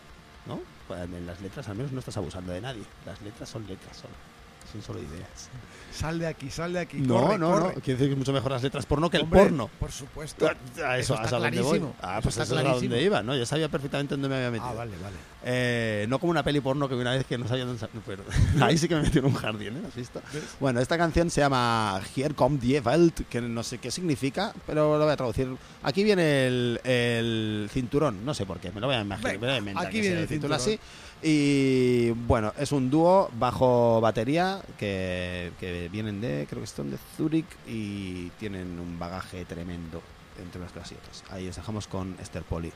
[0.48, 0.60] ¿no?
[0.88, 2.84] Pues En las letras al menos no estás abusando de nadie.
[3.06, 4.31] Las letras son letras solo.
[4.71, 5.49] Son solo ideas.
[5.93, 6.97] Sal de aquí, sal de aquí.
[6.97, 7.75] No, corre, no, corre.
[7.75, 7.81] no.
[7.81, 9.69] Quiere decir que es mucho mejor las letras porno que el Hombre, porno.
[9.77, 10.47] Por supuesto.
[10.47, 11.81] A eso, Eso está a dónde voy.
[12.01, 12.89] Ah, Eso pues está eso es a clarísimo.
[12.91, 13.36] dónde iba, ¿no?
[13.36, 14.69] Yo sabía perfectamente dónde me había metido.
[14.69, 15.15] Ah, vale, vale.
[15.43, 18.23] Eh, no como una peli porno que una vez que no sabía dónde pero
[18.62, 19.81] ahí sí que me metí en un jardín, ¿eh?
[19.88, 20.21] ¿Has visto?
[20.62, 24.97] Bueno, esta canción se llama Here Come the Welt, que no sé qué significa, pero
[24.97, 25.49] lo voy a traducir.
[25.84, 29.31] Aquí viene el, el cinturón, no sé por qué, me lo voy a imaginar.
[29.34, 30.55] Venga, me lo voy a inventar aquí que viene el cinturón.
[30.55, 30.79] así.
[31.23, 36.97] Y bueno, es un dúo bajo batería que, que vienen de, creo que son de
[37.15, 40.01] Zurich y tienen un bagaje tremendo
[40.41, 40.93] entre unas cosas.
[41.29, 42.71] Ahí os dejamos con Esther Poli.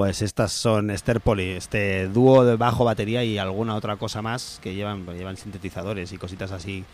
[0.00, 4.58] Pues estas son Esther Poli, este dúo de bajo, batería y alguna otra cosa más
[4.62, 6.86] que llevan, llevan sintetizadores y cositas así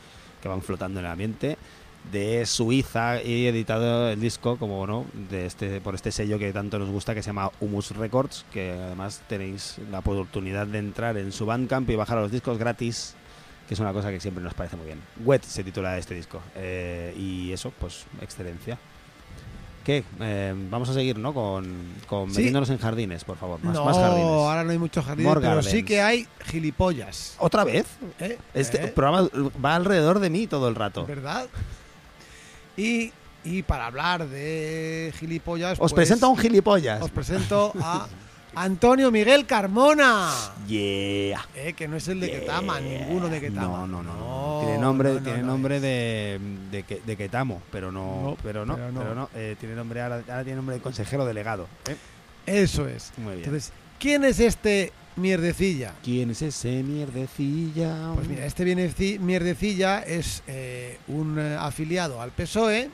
[0.43, 1.57] que van flotando en el ambiente
[2.11, 6.81] de Suiza y editado el disco como no de este por este sello que tanto
[6.81, 11.31] nos gusta que se llama Humus Records que además tenéis la oportunidad de entrar en
[11.31, 13.15] su Bandcamp y bajar los discos gratis
[13.69, 15.01] que es una cosa que siempre nos parece muy bien.
[15.25, 18.81] Wet se titula este disco Eh, y eso pues excelencia
[19.87, 20.03] ¿Qué?
[20.19, 21.33] Eh, vamos a seguir, ¿no?
[21.33, 21.65] Con,
[22.09, 22.39] con Sí.
[22.39, 23.63] metiéndonos en jardines, por favor.
[23.63, 24.27] Más, no, más jardines.
[24.27, 27.37] ahora no hay muchos jardines, More pero sí que hay gilipollas.
[27.39, 27.87] ¿Otra vez?
[28.19, 28.37] ¿eh?
[28.53, 28.89] Este ¿Eh?
[28.89, 29.29] programa
[29.65, 31.07] va alrededor de mí todo el rato.
[31.07, 31.47] ¿Verdad?
[32.77, 33.13] Y,
[33.45, 35.75] y para hablar de gilipollas.
[35.75, 37.01] Os pues, presento a un gilipollas.
[37.01, 38.09] Os presento a
[38.57, 40.31] Antonio Miguel Carmona.
[40.67, 41.47] Yeah.
[41.55, 42.41] Eh, que no es el de Yeah.
[42.41, 43.63] Ketama, ninguno de Ketama.
[43.67, 44.15] No, no, no.
[44.15, 44.61] no.
[44.65, 46.41] tiene nombre, no, no, tiene no nombre de,
[46.71, 49.01] de, que- de Ketamo, pero no, pero no, pero no.
[49.03, 49.31] pero.
[49.35, 51.69] Eh, tiene nombre ahora, ahora tiene nombre de consejero delegado.
[51.87, 51.97] ¿eh?
[52.47, 53.13] Eso es.
[53.19, 53.45] Muy bien.
[53.45, 55.93] Entonces, ¿quién es este mierdecilla?
[56.03, 58.13] ¿Quién es ese mierdecilla?
[58.15, 58.65] Pues mira, este
[59.19, 62.89] mierdecilla es eh, un afiliado al PSOE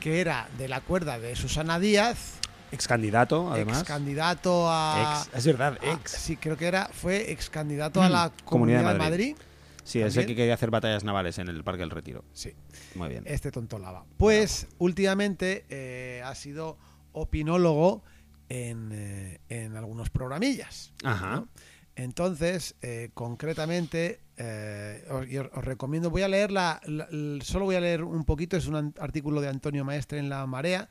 [0.00, 2.39] que era de la cuerda de Susana Díaz,
[2.72, 3.80] ex candidato, además.
[3.80, 5.22] ex candidato a.
[5.26, 6.10] Ex, es verdad, a- ex.
[6.12, 9.34] sí, creo que era, fue ex candidato a la Mm, Comunidad Comunidad de de Madrid.
[9.34, 9.46] Madrid.
[9.82, 10.26] Sí, es el también.
[10.28, 12.24] que quería hacer batallas navales en el Parque del Retiro.
[12.32, 12.52] Sí,
[12.94, 13.24] Muy bien.
[13.26, 14.04] este tonto lava.
[14.18, 16.76] Pues últimamente eh, ha sido
[17.12, 18.02] opinólogo
[18.48, 20.92] en, eh, en algunos programillas.
[21.02, 21.36] Ajá.
[21.36, 21.48] ¿no?
[21.96, 27.08] Entonces, eh, concretamente, eh, os, recomiendo, voy a leer la, la-
[27.42, 30.88] solo voy a leer un poquito, es un artículo de Antonio Maestre en La Marea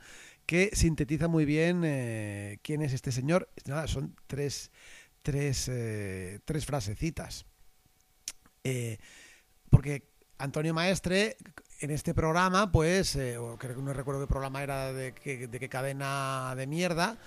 [0.49, 3.51] que sintetiza muy bien eh, quién es este señor.
[3.85, 4.71] Son tres,
[5.21, 7.45] tres, eh, tres frasecitas.
[8.63, 8.97] Eh,
[9.69, 10.09] porque
[10.39, 11.37] Antonio Maestre
[11.81, 15.59] en este programa, pues, eh, creo que no recuerdo qué programa era de qué, de
[15.59, 17.19] qué cadena de mierda,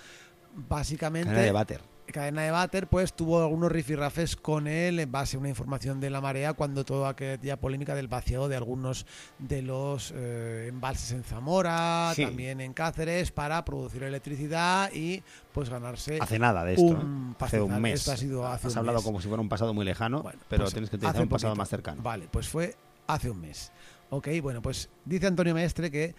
[0.53, 1.92] básicamente Cadena de váter.
[2.11, 6.09] Cadena de Bater, pues tuvo algunos rifirrafes con él en base a una información de
[6.09, 9.05] la marea cuando toda aquella polémica del vaciado de algunos
[9.39, 12.25] de los eh, embalses en Zamora, Sí.
[12.25, 16.83] también en Cáceres, para producir electricidad y pues ganarse Hace nada de esto.
[16.83, 17.35] un ¿eh?
[17.43, 17.99] Hace un mes.
[18.01, 19.05] Esto ha sido hace Has un hablado mes.
[19.05, 21.29] como si fuera un pasado muy lejano, Bueno, pero pues tienes que utilizar hace un
[21.29, 22.01] pasado más cercano.
[22.01, 22.75] Vale, pues fue
[23.07, 23.71] hace un mes.
[24.09, 26.13] Ok, bueno, pues dice Antonio Maestre que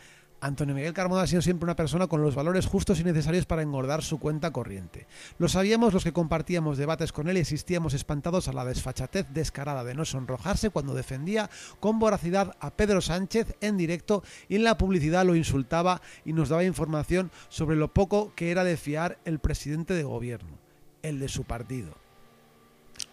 [0.45, 3.63] Antonio Miguel Carmona ha sido siempre una persona con los valores justos y necesarios para
[3.63, 5.07] engordar su cuenta corriente.
[5.39, 9.85] Lo sabíamos los que compartíamos debates con él y existíamos espantados a la desfachatez descarada
[9.85, 11.49] de no sonrojarse cuando defendía
[11.81, 16.51] con voracidad a Pedro Sánchez en directo y en la publicidad lo insultaba y nos
[16.51, 20.59] daba información sobre lo poco que era de fiar el presidente de gobierno,
[21.01, 22.04] el de su partido.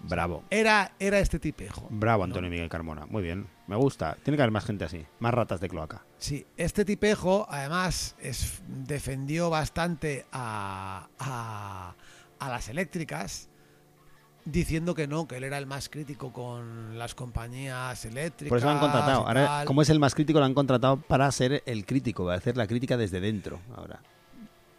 [0.03, 0.43] Bravo.
[0.49, 1.87] Era, era este tipejo.
[1.89, 3.05] Bravo, Antonio Miguel Carmona.
[3.05, 3.47] Muy bien.
[3.67, 4.17] Me gusta.
[4.23, 5.05] Tiene que haber más gente así.
[5.19, 6.03] Más ratas de cloaca.
[6.17, 11.95] Sí, este tipejo además es, defendió bastante a, a,
[12.39, 13.49] a las eléctricas
[14.45, 18.49] diciendo que no, que él era el más crítico con las compañías eléctricas.
[18.49, 19.27] Por eso lo han contratado.
[19.27, 22.57] Ahora, como es el más crítico, lo han contratado para ser el crítico, para hacer
[22.57, 23.59] la crítica desde dentro.
[23.75, 24.01] Ahora.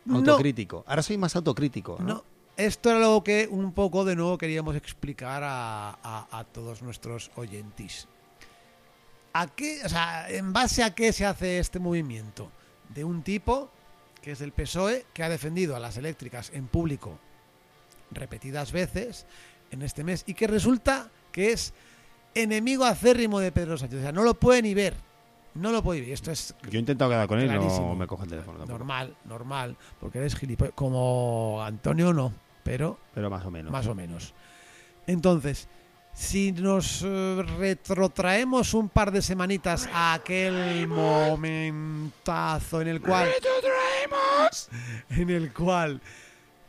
[0.04, 0.16] No.
[0.16, 0.84] Autocrítico.
[0.86, 1.96] Ahora soy más autocrítico.
[2.00, 2.06] ¿no?
[2.06, 2.24] No,
[2.56, 8.08] esto era lo que un poco de nuevo queríamos explicar a, todos nuestros oyentes.
[9.32, 12.50] ¿A qué, o sea, ¿En base a qué se hace este movimiento?
[12.90, 13.70] De un tipo
[14.20, 17.18] que es del PSOE, que ha defendido a las eléctricas en público
[18.10, 19.26] repetidas veces
[19.70, 21.72] en este mes y que resulta que es
[22.34, 23.98] enemigo acérrimo de Pedro Sánchez.
[23.98, 24.94] O sea, no lo puede ni ver.
[25.54, 26.10] No lo puede ver.
[26.10, 28.58] Esto es Yo he intentado quedar con él no me coge el teléfono.
[28.58, 28.78] tampoco.
[28.78, 30.74] normal, normal, porque eres gilipollas.
[30.74, 33.70] Como Antonio no, pero Pero más o menos.
[33.72, 34.32] más o menos.
[35.06, 35.68] Entonces,
[36.14, 43.30] si nos eh, retrotraemos un par de semanitas a aquel momentazo en el cual
[45.10, 46.00] en el cual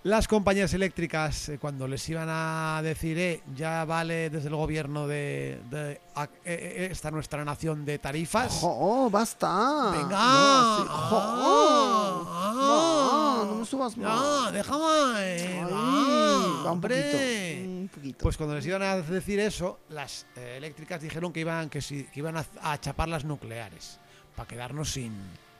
[0.03, 5.07] las compañías eléctricas eh, cuando les iban a decir eh, ya vale desde el gobierno
[5.07, 9.91] de, de a- eh, eh, esta nuestra nación de tarifas ¡Oh, basta!
[9.91, 10.09] Venga.
[10.09, 10.83] No, sí.
[10.89, 12.27] Ah, ¡Oh!
[12.29, 13.43] ah.
[13.45, 14.51] No, no me subas no más.
[14.53, 17.17] déjame Ay, va, va un poquito.
[17.17, 18.17] Un poquito.
[18.23, 22.07] Pues cuando les iban a decir eso, las eh, eléctricas dijeron que iban, que, sí,
[22.13, 23.99] que iban a, a chapar las nucleares
[24.35, 25.13] para quedarnos sin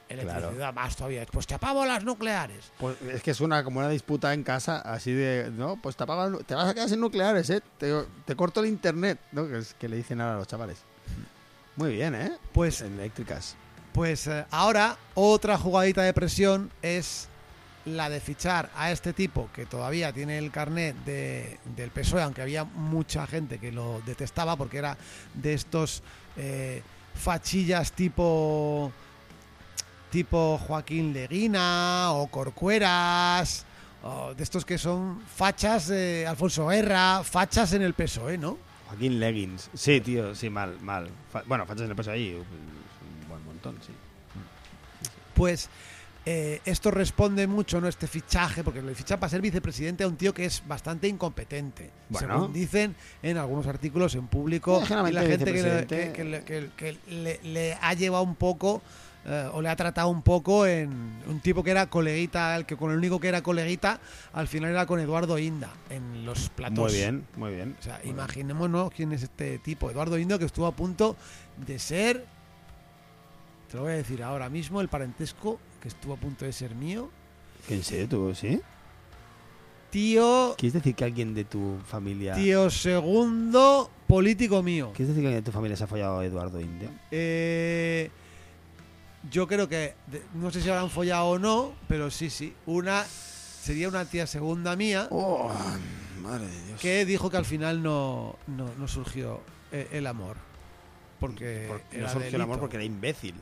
[0.08, 0.72] electricidad.
[0.74, 1.24] Más todavía.
[1.30, 2.70] Pues chapamos las nucleares.
[2.78, 6.04] Pues es que es una como una disputa en casa, así de, no, pues te,
[6.04, 7.62] apagan- te vas a quedar sin nucleares, ¿eh?
[7.78, 7.92] Te,
[8.24, 9.48] te corto el internet, ¿no?
[9.48, 10.78] Que, es, que le dicen ahora a los chavales.
[11.76, 12.32] Muy bien, ¿eh?
[12.52, 13.56] Pues, Eléctricas.
[13.92, 17.28] pues eh, ahora otra jugadita de presión es
[17.84, 22.40] la de fichar a este tipo que todavía tiene el carnet de, del PSOE, aunque
[22.40, 24.96] había mucha gente que lo detestaba porque era
[25.34, 26.02] de estos
[26.36, 26.82] eh,
[27.14, 28.90] fachillas tipo
[30.14, 33.66] tipo Joaquín Leguina o Corcueras,
[34.04, 38.56] o de estos que son fachas de Alfonso Guerra, fachas en el PSOE, ¿no?
[38.86, 39.70] Joaquín Leggins.
[39.74, 41.08] Sí, tío, sí, mal, mal.
[41.32, 43.92] Fa- bueno, fachas en el peso ahí, un buen montón, sí.
[45.34, 45.68] Pues
[46.26, 47.88] eh, esto responde mucho, ¿no?
[47.88, 51.90] Este fichaje, porque le fichan para ser vicepresidente a un tío que es bastante incompetente.
[52.08, 52.34] Bueno.
[52.34, 56.70] Según dicen en algunos artículos en público, Eh, y la gente que, le, que- que-
[56.76, 58.80] que le- le ha llevado un poco.
[59.26, 62.76] Eh, o le ha tratado un poco en un tipo que era coleguita, el que
[62.76, 64.00] con el único que era coleguita,
[64.32, 66.78] al final era con Eduardo Inda en los platos.
[66.78, 67.76] Muy bien, muy bien.
[67.78, 68.14] O sea, bien.
[68.14, 69.90] imaginémonos quién es este tipo.
[69.90, 71.16] Eduardo Indo, que estuvo a punto
[71.66, 72.26] de ser.
[73.70, 76.74] Te lo voy a decir ahora mismo, el parentesco que estuvo a punto de ser
[76.74, 77.10] mío.
[77.68, 78.60] ¿En serio tú, sí?
[79.90, 80.54] Tío.
[80.58, 82.34] ¿Quieres decir que alguien de tu familia...
[82.34, 84.92] Tío segundo político mío.
[84.94, 86.90] ¿Quieres decir que alguien de tu familia se ha follado a Eduardo India?
[87.10, 88.10] Eh,
[89.30, 89.94] yo creo que.
[90.34, 92.54] no sé si habrán follado o no, pero sí, sí.
[92.66, 93.04] Una.
[93.04, 95.50] Sería una tía segunda mía Oh,
[96.22, 96.80] madre de Dios.
[96.80, 99.40] que dijo que al final no, no, no surgió
[99.72, 100.36] eh, el amor.
[101.18, 101.70] Porque.
[101.92, 103.34] No surgió el amor porque era imbécil.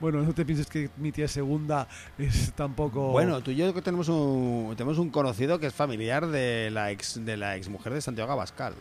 [0.00, 1.86] Bueno, no te pienses que mi tía segunda
[2.18, 3.12] es tampoco.
[3.12, 6.90] Bueno, tú y yo que tenemos un, tenemos un conocido que es familiar de la
[6.90, 8.74] ex de la ex mujer de Santiago Abascal.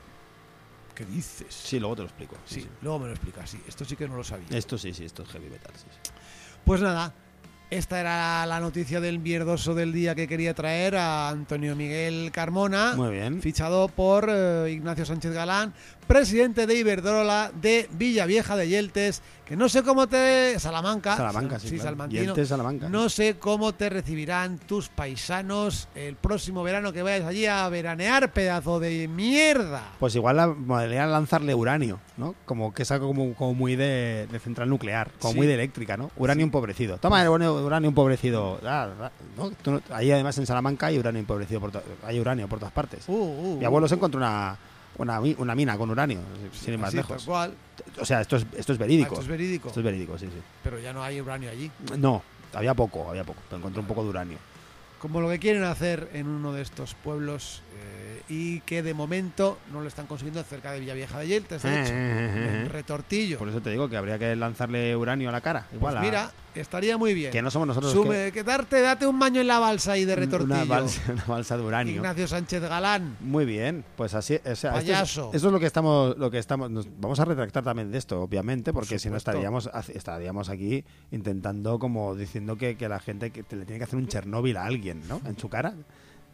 [0.98, 1.48] ¿Qué dices?
[1.50, 2.36] Sí, luego te lo explico.
[2.46, 2.68] Sí, sí.
[2.82, 3.48] luego me lo explicas.
[3.50, 4.48] Sí, esto sí que no lo sabía.
[4.50, 5.72] Esto sí, sí, esto es heavy metal.
[5.76, 6.12] sí, sí.
[6.66, 7.14] Pues nada,
[7.70, 12.94] esta era la noticia del mierdoso del día que quería traer a Antonio Miguel Carmona.
[12.96, 13.42] Muy bien.
[13.42, 15.74] Fichado por eh, Ignacio Sánchez Galán,
[16.08, 20.60] presidente de Iberdrola de Villavieja de Yeltes, que no sé cómo te.
[20.60, 21.16] Salamanca.
[21.16, 21.78] Salamanca, sí.
[21.78, 22.08] claro.
[22.10, 22.90] Yeltes, Salamanca.
[22.90, 28.32] No sé cómo te recibirán tus paisanos el próximo verano que vayas allí a veranear,
[28.34, 29.84] pedazo de mierda.
[30.00, 32.36] Pues igual la modalidad lanzarle uranio, ¿no?
[32.46, 35.38] Como que es algo como, como muy de, de central nuclear, como Sí.
[35.38, 36.12] muy de eléctrica, ¿no?
[36.18, 36.98] Uranio empobrecido.
[36.98, 38.60] Toma el uranio, empobrecido.
[38.66, 39.12] Ah, ah,
[39.92, 41.72] Ahí además en Salamanca hay uranio empobrecido, por
[42.04, 43.04] hay uranio por todas partes.
[43.08, 44.58] Uh, uh, Mi abuelo se encontró una,
[44.98, 46.20] una, una mina con uranio,
[46.54, 47.18] sin ir más Así, lejos.
[47.18, 47.54] tal cual.
[48.00, 49.10] O sea, esto es, esto es Ah, verídico.
[49.14, 49.68] esto es verídico.
[49.70, 50.42] Esto es verídico, sí, sí.
[50.64, 51.72] Pero ya no hay uranio allí.
[51.98, 52.22] No,
[52.54, 53.40] había poco, había poco.
[53.50, 54.38] Pero encontré un poco de uranio.
[55.00, 59.58] Como lo que quieren hacer en uno de estos pueblos eh, y que de momento
[59.72, 63.38] no lo están consiguiendo cerca de Villavieja de Yeltes, de hecho, en Retortillo.
[63.38, 65.68] Por eso te digo que habría que lanzarle uranio a la cara.
[65.74, 67.32] Igual Pues a- mira, estaría muy bien.
[67.32, 70.16] que no somos nosotros Sume- que darte, date un baño en la balsa ahí de
[70.16, 70.56] Retortillo.
[70.56, 71.96] una balsa, una balsa de uranio.
[71.98, 73.16] Ignacio Sánchez Galán.
[73.20, 75.32] Muy bien, pues así, o sea, esto es- Payaso.
[75.34, 78.20] Esto es, lo que estamos, lo que estamos, nos vamos a retractar también de esto,
[78.22, 83.30] obviamente, Por porque si no estaríamos, estaríamos aquí intentando como diciendo que, que la gente
[83.32, 85.22] que te le tiene que hacer un Chernóbil a alguien, ¿no?
[85.26, 85.74] En su cara,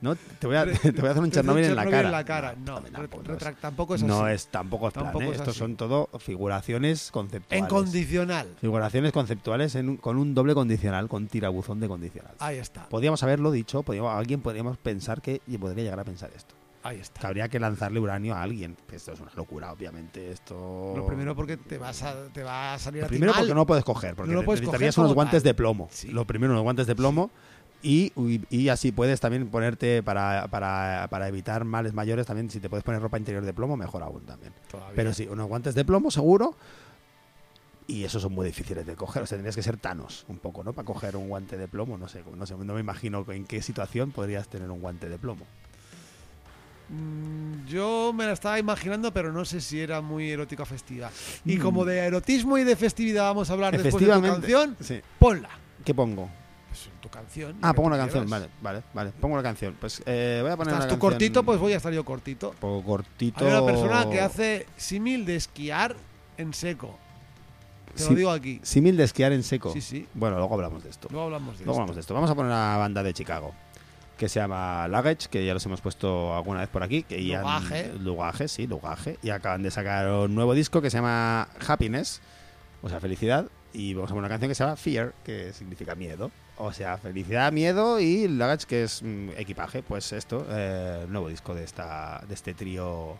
[0.01, 0.15] ¿no?
[0.15, 1.99] Te voy a, te voy a hacer un Chernóbil en la cara.
[2.01, 2.55] en la cara.
[2.57, 4.07] No, también tampoco, no es- tampoco es así.
[4.07, 5.29] No es tampoco es plan, Tampoco ¿eh?
[5.29, 7.63] es Estos son todo figuraciones conceptuales.
[7.63, 8.47] en condicional.
[8.59, 12.33] Figuraciones conceptuales en con un doble condicional, con tirabuzón de condicional.
[12.39, 12.87] Ahí está.
[12.89, 16.53] Podríamos haberlo dicho, podríamos, alguien podríamos pensar que y podría llegar a pensar esto.
[16.85, 17.21] Ahí está.
[17.21, 18.75] Que habría que lanzarle uranio a alguien.
[18.91, 20.31] Esto es una locura, obviamente.
[20.31, 20.93] Esto.
[20.97, 23.39] Lo primero porque te vas a, te va a salir Lo a ti primero mal.
[23.43, 25.49] porque no lo puedes coger, porque No lo puedes necesitarías coger unos guantes tal.
[25.49, 25.87] de plomo.
[25.91, 26.09] Sí.
[26.09, 27.31] Lo primero, unos guantes de plomo.
[27.31, 27.52] Y,
[27.83, 28.11] y,
[28.49, 32.83] y así puedes también ponerte, para, para, para evitar males mayores, también si te puedes
[32.83, 34.53] poner ropa interior de plomo, mejor aún también.
[34.71, 34.93] Todavía.
[34.95, 36.55] Pero sí, unos guantes de plomo seguro.
[37.85, 39.23] Y esos son muy difíciles de coger.
[39.23, 40.71] O sea, tendrías que ser Thanos un poco, ¿no?
[40.71, 41.97] Para coger un guante de plomo.
[41.97, 45.17] No sé, no sé, no me imagino en qué situación podrías tener un guante de
[45.17, 45.45] plomo.
[46.89, 51.09] Mm, Yo me la estaba imaginando, pero no sé si era muy erótica festiva.
[51.45, 51.61] Y Mm.
[51.61, 55.01] como de erotismo y de festividad vamos a hablar después de tu canción, Sí.
[55.19, 55.49] ponla.
[55.83, 56.29] ¿Qué pongo?
[57.13, 57.55] Canción.
[57.61, 59.11] Ah, pongo una canción, vale, vale, vale.
[59.21, 59.75] Pongo una canción.
[59.79, 62.03] Pues eh, voy a poner Estás una tú canción cortito, pues voy a estar yo
[62.03, 62.51] cortito.
[62.59, 63.45] Poco cortito.
[63.45, 65.95] Hay una persona que hace símil de esquiar
[66.37, 66.97] en seco.
[67.95, 68.59] Te lo digo aquí.
[68.63, 69.71] Símil de esquiar en seco.
[69.71, 70.07] Sí, sí.
[70.15, 71.07] Bueno, luego hablamos de esto.
[71.11, 71.81] Luego hablamos de Luego esto.
[71.81, 72.13] hablamos de esto.
[72.15, 73.53] Vamos a poner una banda de Chicago
[74.17, 77.03] que se llama Luggage, que ya los hemos puesto alguna vez por aquí.
[77.03, 77.93] Que han- Luggage.
[77.99, 79.19] Luggage, sí, Luggage.
[79.21, 82.21] Y acaban de sacar un nuevo disco que se llama Happiness,
[82.81, 83.45] o sea, felicidad.
[83.73, 86.31] Y vamos a poner una canción que se llama Fear, que significa miedo.
[86.57, 89.81] O sea, felicidad, miedo y Luggage, que es mm, equipaje.
[89.81, 93.17] Pues esto, eh, nuevo disco de, esta, de este trío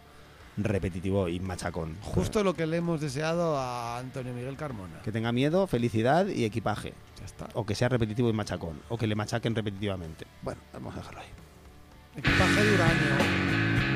[0.58, 1.98] repetitivo y machacón.
[2.02, 5.02] Justo lo que le hemos deseado a Antonio Miguel Carmona.
[5.02, 6.94] Que tenga miedo, felicidad y equipaje.
[7.20, 7.50] Ya está.
[7.54, 8.80] O que sea repetitivo y machacón.
[8.90, 10.26] O que le machaquen repetitivamente.
[10.42, 11.28] Bueno, vamos a dejarlo ahí.
[12.16, 13.93] Equipaje de uranio.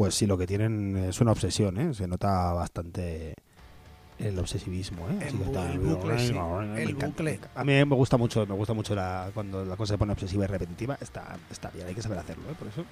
[0.00, 1.92] Pues sí, lo que tienen es una obsesión, ¿eh?
[1.92, 3.34] Se nota bastante
[4.18, 5.16] el obsesivismo, ¿eh?
[5.20, 6.32] El Así que bu- está- el bucle, sí.
[6.32, 7.24] me El encanta, bucle.
[7.24, 7.60] me encanta.
[7.60, 10.44] A mí me gusta mucho, me gusta mucho la, cuando la cosa se pone obsesiva
[10.44, 10.96] y repetitiva.
[11.02, 12.54] Está, está bien, hay que saber hacerlo, ¿eh?
[12.58, 12.82] Por eso.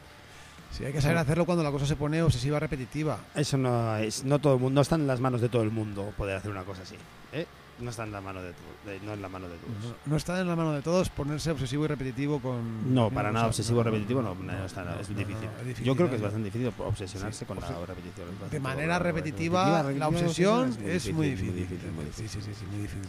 [0.71, 3.19] Sí, hay que saber hacerlo cuando la cosa se pone obsesiva repetitiva.
[3.35, 5.71] Eso no es, no todo el mundo, no está en las manos de todo el
[5.71, 6.97] mundo poder hacer una cosa así,
[7.33, 7.47] ¿eh?
[7.81, 8.49] No está en la mano de,
[8.87, 9.85] de- no en la mano de todos.
[9.85, 12.93] No, no está en la mano de todos ponerse obsesivo y repetitivo con.
[12.93, 14.33] No, para nada obsesivo no, repetitivo no,
[14.65, 15.85] está- no, es, difícil.
[15.85, 18.27] Yo creo que es bastante difícil obsesionarse Sí, con la repetición.
[18.51, 21.69] De manera la repetitiva, la obsesión es muy difícil.
[22.15, 23.05] Sí, sí, sí, sí, muy difícil.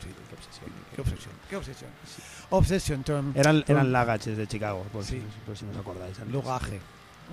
[0.00, 0.70] Sí, Qué obsesión.
[0.96, 1.90] Qué obsesión, qué obsesión.
[2.50, 3.32] Obsession term.
[3.34, 5.20] Eran, eran lagaches de Chicago, por, Sí.
[5.20, 6.18] si, por si no os acordáis.
[6.30, 6.80] Lugaje.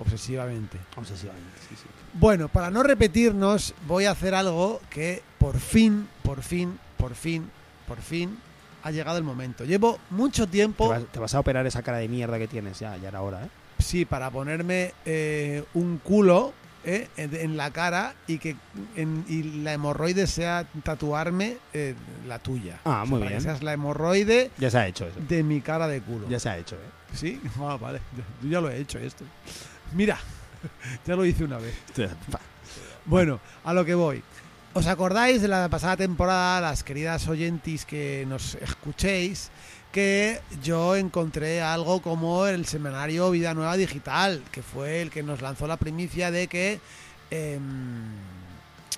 [0.00, 0.78] Obsesivamente.
[0.96, 1.84] Obsesivamente, sí, sí.
[2.14, 7.48] Bueno, para no repetirnos, voy a hacer algo que por fin, por fin, por fin,
[7.86, 8.36] por fin
[8.82, 9.64] ha llegado el momento.
[9.64, 12.78] Llevo mucho Te tiempo, vas, te vas a operar esa cara de mierda que tienes,
[12.80, 13.48] ya, ya era hora, ¿eh?
[13.78, 16.52] sí, para ponerme eh, un culo
[16.84, 18.56] eh, en en la cara y que
[18.96, 21.94] en- y la hemorroide sea tatuarme eh,
[22.26, 22.80] la tuya.
[22.84, 23.38] Ah, muy para bien.
[23.42, 25.20] Que seas la hemorroide Ya se ha hecho eso.
[25.28, 26.26] de mi cara de culo.
[26.28, 27.14] Ya se ha hecho, ¿eh?
[27.14, 27.40] ¿Sí?
[27.60, 28.00] Ah, vale.
[28.42, 29.24] Yo ya lo he hecho esto.
[29.94, 30.18] Mira,
[31.06, 31.74] ya lo hice una vez.
[33.04, 34.22] Bueno, a lo que voy.
[34.72, 39.50] ¿Os acordáis de la pasada temporada, las queridas oyentis que nos escuchéis,
[39.90, 45.42] que yo encontré algo como el semanario Vida Nueva Digital, que fue el que nos
[45.42, 46.78] lanzó la primicia de que
[47.32, 48.12] em,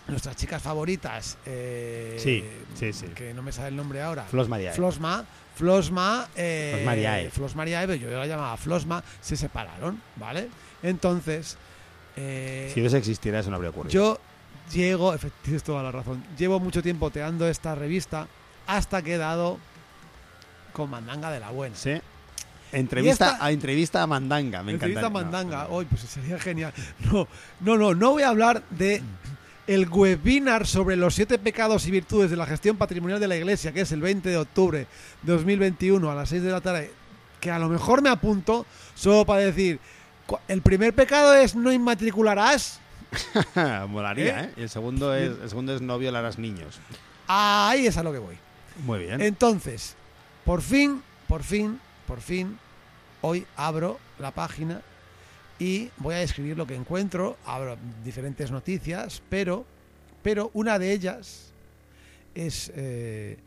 [0.08, 2.44] nuestras chicas favoritas, eh, Sí,
[2.74, 3.06] sí, sí.
[3.14, 4.72] que no me sale el nombre ahora, Flos María.
[4.72, 5.24] Flosma,
[5.56, 7.30] Flosma, eh, Flos Mariae.
[7.30, 10.50] Flos Mariae, pero yo la llamaba Flosma, se separaron, ¿vale?
[10.83, 11.57] Entonces,
[12.16, 13.93] eh, Si eso existiera, eso no habría ocurrido.
[13.93, 14.18] yo
[14.72, 18.26] llego, efectivamente, tienes toda la razón, llevo mucho tiempo teando esta revista
[18.66, 19.59] hasta que he dado
[20.72, 21.76] con Mandanga de la Buena.
[21.76, 21.93] Sí.
[22.72, 24.87] Entrevista, esta- a entrevista a Mandanga, me encanta.
[24.87, 25.74] Entrevista a No, Mandanga, no, no.
[25.74, 26.72] hoy pues sería genial.
[27.12, 27.28] No,
[27.61, 29.03] no, no, no voy a hablar de
[29.66, 33.72] el webinar sobre los siete pecados y virtudes de la gestión patrimonial de la Iglesia,
[33.72, 34.87] que es el 20 de octubre
[35.22, 36.91] de 2021 a las 6 de la tarde,
[37.41, 38.64] que a lo mejor me apunto
[38.95, 39.78] solo para decir,
[40.49, 42.80] el primer pecado es no inmatricularás.
[43.89, 44.45] Molaría, ¿Eh?
[44.45, 44.55] ¿eh?
[44.57, 46.80] Y el segundo, es, el segundo es no violarás niños.
[47.26, 48.37] Ahí es a lo que voy.
[48.85, 49.20] Muy bien.
[49.20, 49.97] Entonces,
[50.45, 52.59] por fin, por fin, por fin,
[53.20, 54.83] hoy abro la página
[55.59, 57.37] y voy a describir lo que encuentro.
[57.45, 59.64] Abro diferentes noticias, pero,
[60.22, 61.53] pero una de ellas
[62.35, 63.39] es eh,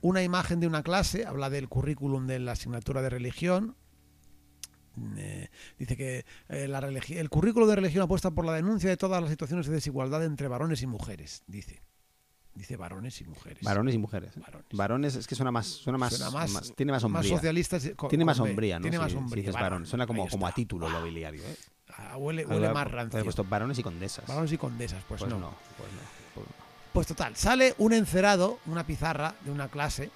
[0.00, 3.74] una imagen de una clase, habla del currículum de la asignatura de religión.
[5.16, 9.20] Eh, dice que eh, la el currículo de religión apuesta por la denuncia de todas
[9.20, 11.42] las situaciones de desigualdad entre varones y mujeres.
[11.46, 11.82] Dice,
[12.54, 13.62] dice varones y mujeres.
[13.62, 14.32] Varones y mujeres.
[14.36, 14.66] Varones.
[14.72, 17.36] Varones es que suena más, suena más, Suena más- tiene más más hombría.
[17.36, 17.90] socialistas.
[17.96, 18.82] con- tiene más hombría, ¿no?
[18.82, 19.86] Tiene más si varón.
[19.86, 21.56] Suena como, como a título Ah, nobiliario, ¿eh?
[21.96, 23.22] ah, huele, huele más Habría rancio.
[23.24, 24.26] puesto varones y condesas.
[24.26, 25.38] Varones y condesas, pues, Pues no.
[25.38, 25.98] no, pues no.
[26.34, 26.52] pues no.
[26.94, 30.10] Pues total, sale un encerado, una pizarra de una clase,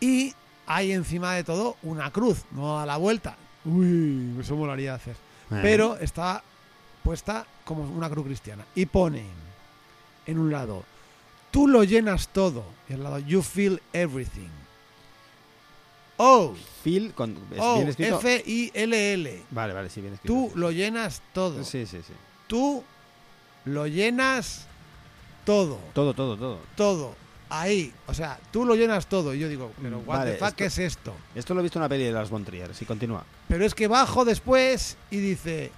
[0.00, 0.34] y
[0.66, 3.36] hay encima de todo una cruz, no a la vuelta.
[3.64, 5.14] Uy, eso molaría hacer.
[5.50, 6.42] Eh, Pero está
[7.02, 8.64] puesta como una cruz cristiana.
[8.74, 9.24] Y pone
[10.26, 10.84] en un lado,
[11.50, 12.64] tú lo llenas todo.
[12.88, 14.50] Y al lado, you feel everything.
[16.22, 16.54] Oh,
[16.84, 18.18] Phil con, es oh, bien escrito.
[18.18, 19.42] F-I-L-L.
[19.50, 20.34] Vale, vale, sí, bien escrito.
[20.34, 21.64] Tú lo llenas todo.
[21.64, 22.12] Sí, sí, sí.
[22.46, 22.84] Tú
[23.64, 24.66] lo llenas
[25.46, 25.78] todo.
[25.94, 26.58] Todo, todo, todo.
[26.76, 27.14] Todo.
[27.50, 27.92] Ahí.
[28.06, 29.34] O sea, tú lo llenas todo.
[29.34, 31.14] Y yo digo, pero Mm, what vale, the fuck, esto- ¿qué es esto?
[31.34, 33.24] Esto lo he visto en una peli de las von Trier, sí, continúa.
[33.48, 35.72] Pero es que bajo después y dice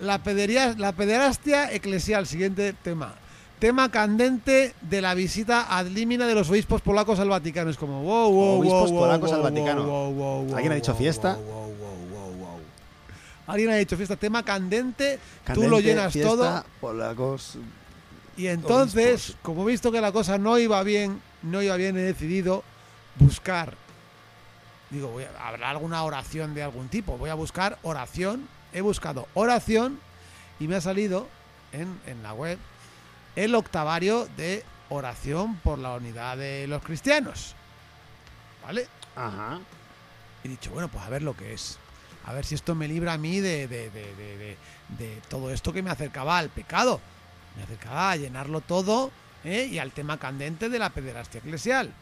[0.00, 3.14] la, pederia- la pederastia eclesial, siguiente tema.
[3.60, 7.70] Tema candente de la visita ad limina de los obispos polacos al Vaticano.
[7.70, 9.84] Es como, wow, wow, Obispos wow, polacos wow, al Vaticano.
[9.84, 11.34] wow, ¿Alguien ha dicho fiesta?
[11.36, 12.60] wow, wow, wow, wow, wow.
[13.46, 15.18] Alguien ha dicho fiesta, tema candente,
[15.54, 16.64] tú lo llenas fiesta, todo.
[16.80, 17.56] polacos.
[18.36, 22.02] Y entonces, como he visto que la cosa no iba bien, no iba bien, he
[22.02, 22.64] decidido
[23.16, 23.74] buscar.
[24.90, 27.16] Digo, voy a, habrá alguna oración de algún tipo.
[27.16, 28.48] Voy a buscar oración.
[28.72, 30.00] He buscado oración
[30.58, 31.28] y me ha salido
[31.72, 32.58] en, en la web
[33.36, 37.54] el octavario de oración por la unidad de los cristianos.
[38.64, 38.88] ¿Vale?
[39.14, 39.58] Ajá.
[40.42, 41.78] He dicho, bueno, pues a ver lo que es.
[42.26, 44.56] A ver si esto me libra a mí de- de- de-
[44.98, 47.00] de todo esto que me acercaba al pecado.
[47.56, 49.10] Me acercaba a llenarlo todo
[49.44, 49.68] ¿eh?
[49.70, 51.92] y al tema candente de la pederastia eclesial.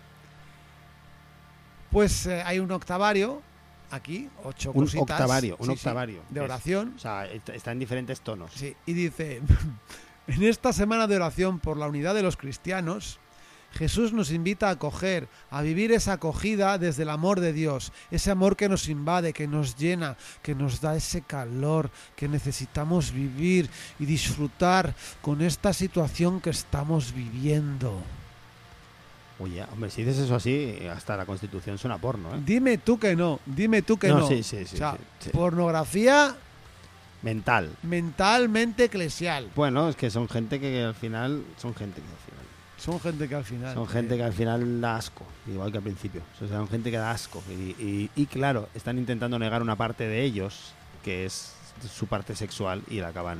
[1.90, 3.42] Pues eh, hay un octavario
[3.90, 5.02] aquí, ocho Un cositas.
[5.02, 6.22] octavario, un sí, sí, octavario.
[6.30, 6.94] de Es- oración.
[6.96, 8.52] O sea, est- está en diferentes tonos.
[8.54, 9.42] Sí, y dice,
[10.26, 13.18] en esta semana de oración por la unidad de los cristianos,
[13.74, 18.30] Jesús nos invita a acoger, a vivir esa acogida desde el amor de Dios, ese
[18.30, 23.68] amor que nos invade, que nos llena, que nos da ese calor que necesitamos vivir
[23.98, 28.02] y disfrutar con esta situación que estamos viviendo.
[29.38, 32.40] Oye, hombre, si dices eso así, hasta la Constitución suena porno, ¿eh?
[32.44, 34.20] Dime tú que no, dime tú que no.
[34.20, 34.96] No, sí, sí, sí, O sea,
[35.32, 36.36] pornografía
[37.22, 37.70] Mental.
[37.82, 39.48] mentalmente eclesial.
[39.56, 41.42] Bueno, es que son gente que al final.
[41.56, 42.41] Son gente que al final.
[42.84, 43.74] Son gente que al final.
[43.74, 46.20] Son gente que al final da asco, igual que al principio.
[46.34, 47.42] O sea, son gente que da asco.
[47.48, 47.52] Y,
[47.82, 50.72] y- y, claro, están intentando negar una parte de ellos,
[51.04, 51.52] que es
[51.94, 53.38] su parte sexual, y la acaban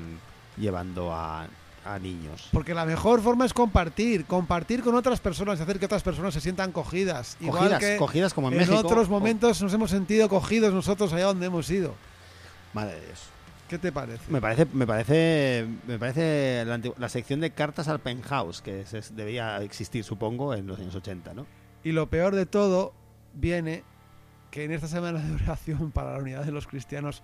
[0.57, 1.47] llevando a,
[1.84, 2.49] a niños.
[2.53, 6.34] Porque la mejor forma es compartir, compartir con otras personas y hacer que otras personas
[6.34, 7.36] se sientan cogidas.
[7.40, 8.78] Igual Cogidas, que cogidas como en, en México.
[8.78, 11.95] otros o- momentos nos hemos sentido cogidos nosotros allá donde hemos ido.
[12.74, 13.18] Madre de Dios.
[13.73, 14.31] ¿Qué te parece?
[14.31, 16.62] Me parece, me parece, me parece
[16.99, 21.33] la, sección de cartas al penthouse que se- debía existir, supongo, en los años 80,
[21.33, 21.47] ¿no?
[21.83, 22.93] Y lo peor de todo
[23.33, 23.83] viene
[24.51, 27.23] que en esta semana de oración para la unidad de los cristianos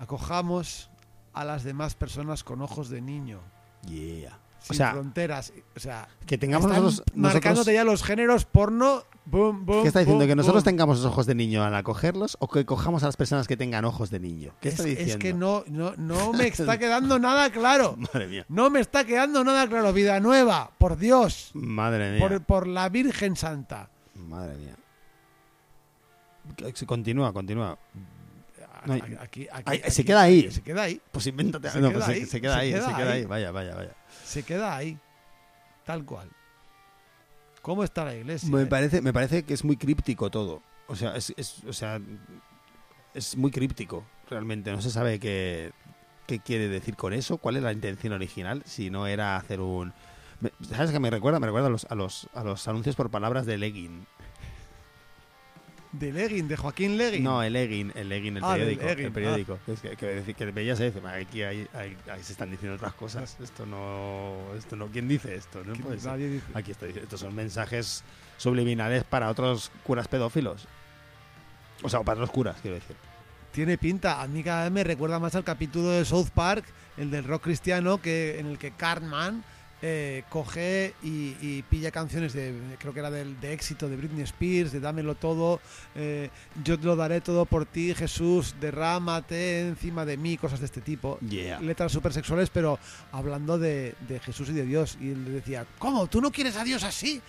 [0.00, 0.90] acojamos
[1.32, 3.38] a las demás personas con ojos de niño,
[3.86, 4.36] Yeah.
[4.64, 5.52] O sin sea, fronteras.
[5.76, 9.02] O sea, que tengamos nosotros, marcándote nosotros- ya los géneros porno.
[9.26, 10.18] Boom, boom, ¿Qué está diciendo?
[10.24, 13.16] boom, ¿Que nosotros tengamos los ojos de niño al acogerlos o que cojamos a las
[13.16, 14.52] personas que tengan ojos de niño?
[14.60, 15.12] ¿Qué es, está diciendo?
[15.12, 17.94] es que no, no, no me está quedando nada claro.
[17.96, 18.44] Madre mía.
[18.48, 19.92] No me está quedando nada claro.
[19.94, 22.20] Vida nueva, por Dios, Madre mía.
[22.20, 23.88] por, por la Virgen Santa.
[24.14, 24.76] Madre mía.
[26.86, 27.78] Continúa, continúa.
[28.86, 30.50] No, Aquí, aquí- se queda ahí.
[30.50, 31.00] Se queda ahí.
[31.10, 31.70] Pues invéntate.
[31.70, 33.20] Se no, queda pues se, ahí, se queda se ahí, queda se queda ahí.
[33.20, 33.24] ahí.
[33.24, 33.96] Vaya, vaya, vaya.
[34.24, 34.98] Se queda ahí.
[35.84, 36.30] Tal cual.
[37.62, 38.50] ¿Cómo está la iglesia?
[38.50, 40.62] Me parece, me parece que es muy críptico todo.
[40.86, 42.00] O sea, es, es- o sea,
[43.14, 44.70] es muy críptico, realmente.
[44.72, 45.72] No se sabe qué,
[46.26, 49.92] qué quiere decir con eso, cuál es la intención original, si no era hacer un...
[50.68, 51.40] ¿Sabes qué me recuerda?
[51.40, 54.06] Me recuerda a los, a los, a los anuncios por palabras de Legging.
[55.98, 57.22] De Legging, de Joaquín Legging.
[57.22, 58.84] No, el Legging, el Legging, el Ah, periódico.
[58.84, 59.58] Legging, el periódico.
[59.66, 61.68] Es que, que, que veías y aquí ahí
[62.22, 63.36] se están diciendo otras cosas.
[63.40, 64.34] Esto no...
[64.56, 65.62] Esto no ¿Quién dice esto?
[65.64, 66.16] No puede ser.
[66.18, 66.44] dice.
[66.54, 68.02] Aquí está, estos son mensajes
[68.36, 70.66] subliminales para otros curas pedófilos.
[71.82, 72.96] O sea, para otros curas, quiero decir.
[73.52, 74.20] Tiene pinta.
[74.20, 76.64] A mí cada vez me recuerda más al capítulo de South Park,
[76.96, 79.44] el del rock cristiano, que en el que Cartman
[79.86, 84.22] eh, coge y, y pilla canciones de, creo que era del, de éxito de Britney
[84.22, 85.60] Spears, de Dámelo todo,
[85.94, 86.30] eh,
[86.64, 90.80] yo te lo daré todo por ti, Jesús, derrámate encima de mí, cosas de este
[90.80, 91.18] tipo.
[91.20, 91.60] Yeah.
[91.60, 92.78] letras súper sexuales, pero
[93.12, 94.96] hablando de, de Jesús y de Dios.
[95.02, 96.06] Y él le decía, ¿cómo?
[96.06, 97.20] ¿Tú no quieres a Dios así?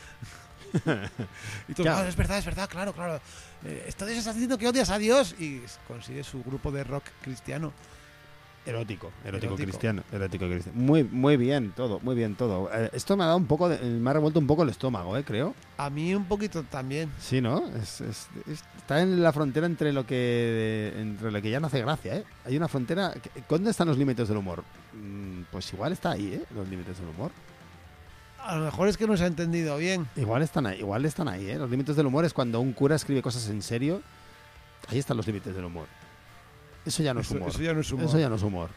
[1.67, 2.05] y tú, Claro.
[2.05, 3.19] "Ah, es verdad, es verdad, claro, claro.
[3.65, 7.73] Eh, Entonces estás diciendo que odias a Dios y consigue su grupo de rock cristiano.
[8.65, 9.55] Erótico, erótico, Erótico.
[9.69, 10.79] cristiano, erótico cristiano.
[10.79, 12.67] Muy, muy bien todo, muy bien todo.
[12.73, 15.15] Eh, esto me ha dado un poco, de- me ha revuelto un poco el estómago,
[15.17, 15.53] eh, creo.
[15.77, 17.11] A mí un poquito también.
[17.19, 17.63] Sí, ¿no?
[17.75, 21.67] Es- es- es- está en la frontera entre lo que entre lo que ya no
[21.67, 22.23] hace gracia, ¿eh?
[22.45, 23.13] Hay una frontera.
[23.47, 24.63] ¿Dónde están los límites del humor?
[24.93, 26.43] Mm, Pues igual está ahí, ¿eh?
[26.55, 27.31] Los límites del humor.
[28.43, 30.07] A lo mejor es que no se ha entendido bien.
[30.15, 31.57] Igual están ahí, igual están ahí, ¿eh?
[31.57, 34.01] Los límites del humor es cuando un cura escribe cosas en serio.
[34.87, 35.87] Ahí están los límites del humor.
[36.85, 37.49] Eso ya no es humor.
[37.49, 38.05] eso ya no es humor.
[38.05, 38.69] Eso ya no es humor.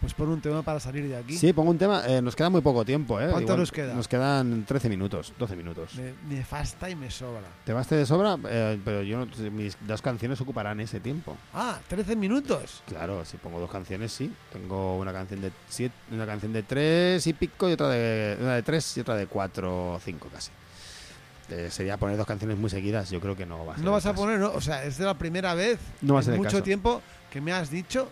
[0.00, 1.38] Pues pon un tema para salir de aquí.
[1.38, 2.02] Sí, pongo un tema.
[2.06, 3.28] eh, nos queda muy poco tiempo, ¿eh?
[3.30, 3.94] ¿Cuánto nos queda?
[3.94, 5.94] Nos quedan 13 minutos, 12 minutos.
[5.94, 7.40] Me, me fasta y me sobra.
[7.64, 8.36] ¿Te baste de sobra?
[8.46, 11.34] Eh, pero yo no- mis dos canciones ocuparán ese tiempo.
[11.54, 12.82] Ah, 13 minutos.
[12.86, 14.30] Claro, si pongo dos canciones, sí.
[14.52, 18.54] Tengo una canción de siete, una canción de tres y pico y otra de una
[18.56, 20.50] de tres y otra de cuatro o cinco casi.
[21.50, 23.10] Eh, sería poner dos canciones muy seguidas.
[23.10, 24.50] Yo creo que no va a ser No vas a poner, ¿no?
[24.52, 26.62] O sea, es de la primera vez No va a en ser mucho caso.
[26.62, 28.08] tiempo que me has dicho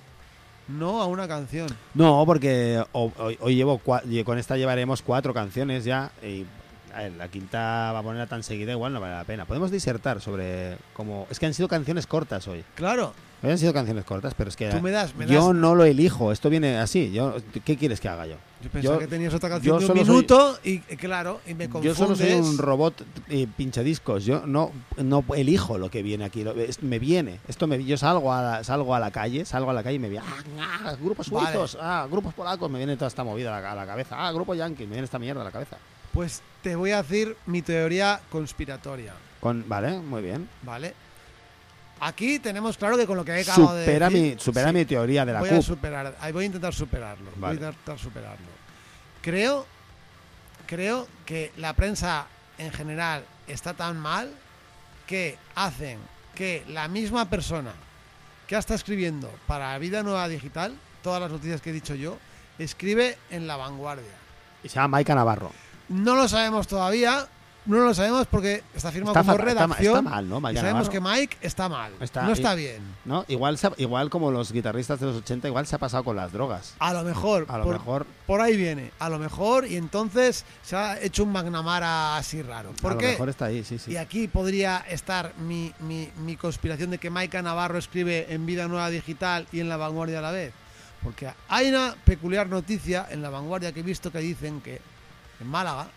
[0.69, 1.69] no a una canción.
[1.95, 6.47] No, porque ho- hoy, hoy llevo cua- con esta llevaremos cuatro canciones ya y
[6.95, 9.45] a ver, la quinta va a ponerla tan seguida igual no vale la pena.
[9.47, 12.65] Podemos disertar sobre cómo es que han sido canciones cortas hoy.
[12.77, 13.13] Claro,
[13.43, 15.75] Hoy han sido canciones cortas, pero es que tú me das, me yo das- no
[15.75, 16.33] lo elijo.
[16.33, 17.13] Esto viene así.
[17.13, 18.37] Yo, ¿Qué quieres que haga yo?
[18.65, 21.55] Yo pensaba yo- que tenías otra canción de un soy- minuto y eh, claro, y
[21.55, 21.97] me confundes.
[21.99, 24.25] Yo solo soy un robot eh, pinchadiscos.
[24.25, 26.43] Yo no, no elijo lo que viene aquí.
[26.45, 27.41] Lo- es- me viene.
[27.47, 29.99] Esto me, yo salgo a, la, salgo a la calle, salgo a la calle y
[30.01, 30.25] me viene.
[30.59, 31.47] Ah, ah, grupos Vale.
[31.47, 34.17] suizos, ah, grupos polacos, me viene toda esta movida a la, a la cabeza.
[34.19, 35.77] Ah, grupo yankee, me viene esta mierda a la cabeza.
[36.13, 40.49] Pues te voy a decir mi teoría conspiratoria, Con, vale, muy bien.
[40.63, 40.95] ¿vale?
[42.07, 44.75] Aquí tenemos claro que con lo que he acabado Supera, de decir, mi, supera sí,
[44.75, 47.57] mi teoría de la voy a superar, voy a intentar superarlo, Vale.
[47.57, 48.47] voy a intentar superarlo.
[49.23, 49.67] Creo,
[50.67, 52.27] creo que la prensa
[52.59, 54.31] en general está tan mal
[55.07, 55.99] que hacen
[56.35, 57.73] que la misma persona
[58.47, 62.19] que está escribiendo para Vida Nueva Digital, todas las noticias que he dicho yo,
[62.59, 64.13] escribe en La Vanguardia.
[64.63, 65.51] Y se llama Maika Navarro.
[65.89, 67.27] No lo sabemos todavía.
[67.67, 69.97] No lo sabemos porque está firmado Está como fatal, redacción.
[69.97, 70.37] está mal, ¿no?
[70.39, 70.93] y Mike sabemos Navarro.
[70.93, 71.93] que Mike está mal.
[71.99, 72.83] No está bien.
[73.07, 73.25] ¿No?
[73.27, 76.31] Igual, ha- igual como los guitarristas de los 80, igual se ha pasado con las
[76.31, 76.75] drogas.
[76.79, 77.47] A lo mejor.
[77.49, 78.91] A lo por, mejor, por ahí viene.
[78.99, 79.67] A lo mejor.
[79.67, 82.71] Y entonces se ha hecho un McNamara así raro.
[82.71, 83.93] a ¿Por lo mejor está ahí, sí, sí.
[83.93, 88.69] Y aquí podría estar mi, mi- mi conspiración de que Maika Navarro escribe en Vida
[88.69, 90.53] Nueva Digital y en La Vanguardia a la vez.
[91.03, 94.83] Porque hay una peculiar noticia en La Vanguardia que he visto que dicen que
[95.41, 95.89] en Málaga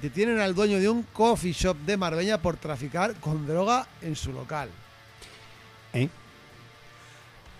[0.00, 4.32] detienen al dueño de un coffee shop de Marbella por traficar con droga en su
[4.32, 4.68] local.
[5.92, 6.08] ¿Eh?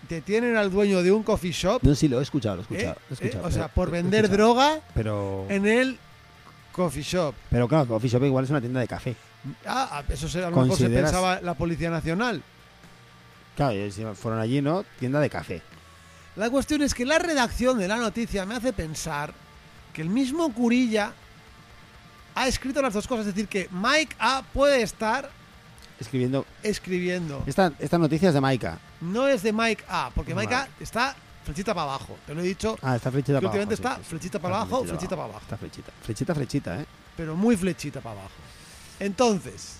[0.08, 2.66] Detienen al dueño de un coffee shop, No, sí, lo he escuchado, lo he ¿eh?
[2.78, 2.96] escuchado.
[3.08, 3.28] lo he ¿eh?
[3.28, 5.98] escuchado, o sea, por vender droga Pero, en el
[6.72, 7.34] coffee shop.
[7.50, 9.14] pero claro, Coffee Shop igual es una tienda de café.
[9.66, 12.42] Ah, ah, eso se, a lo mejor se ¿Consideras- pensaba la Policía Nacional.
[13.56, 13.74] Claro,
[14.14, 14.84] fueron allí, ¿no?
[14.98, 15.62] Tienda de café.
[16.36, 19.34] La cuestión es que la redacción de la noticia me hace pensar
[19.92, 21.12] que el mismo Curilla
[22.34, 23.26] ha escrito las dos cosas.
[23.26, 25.30] Es decir, que Mike A puede estar
[26.00, 26.44] Escribiendo.
[26.62, 27.42] escribiendo.
[27.46, 28.78] Esta, esta noticia es de Maika.
[29.00, 31.14] No es de Mike A, porque Mike A está
[31.44, 32.16] flechita para abajo.
[32.26, 33.72] Te lo he dicho, Ah, está flechita para abajo.
[33.72, 35.40] está sí, flechita para Está abajo, flechita para abajo.
[35.42, 35.92] Está flechita.
[36.02, 36.86] Flechita, flechita, ¿eh?
[37.16, 38.34] Pero muy flechita para abajo.
[38.98, 39.76] Entonces,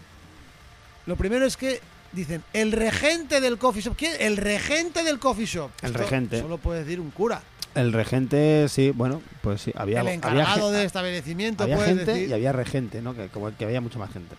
[1.06, 1.80] lo primero es que
[2.12, 3.96] dicen, el regente del coffee shop.
[3.96, 4.14] ¿Quién?
[4.20, 5.70] El regente del coffee shop.
[5.82, 6.40] El Esto regente.
[6.40, 7.42] Solo puede decir un cura.
[7.74, 9.72] El regente, sí, bueno, pues sí.
[9.74, 12.28] Había, el había encargado gen- del establecimiento había puede gente decir.
[12.28, 13.14] y había regente, ¿no?
[13.14, 14.36] Que, como que había mucha más gente.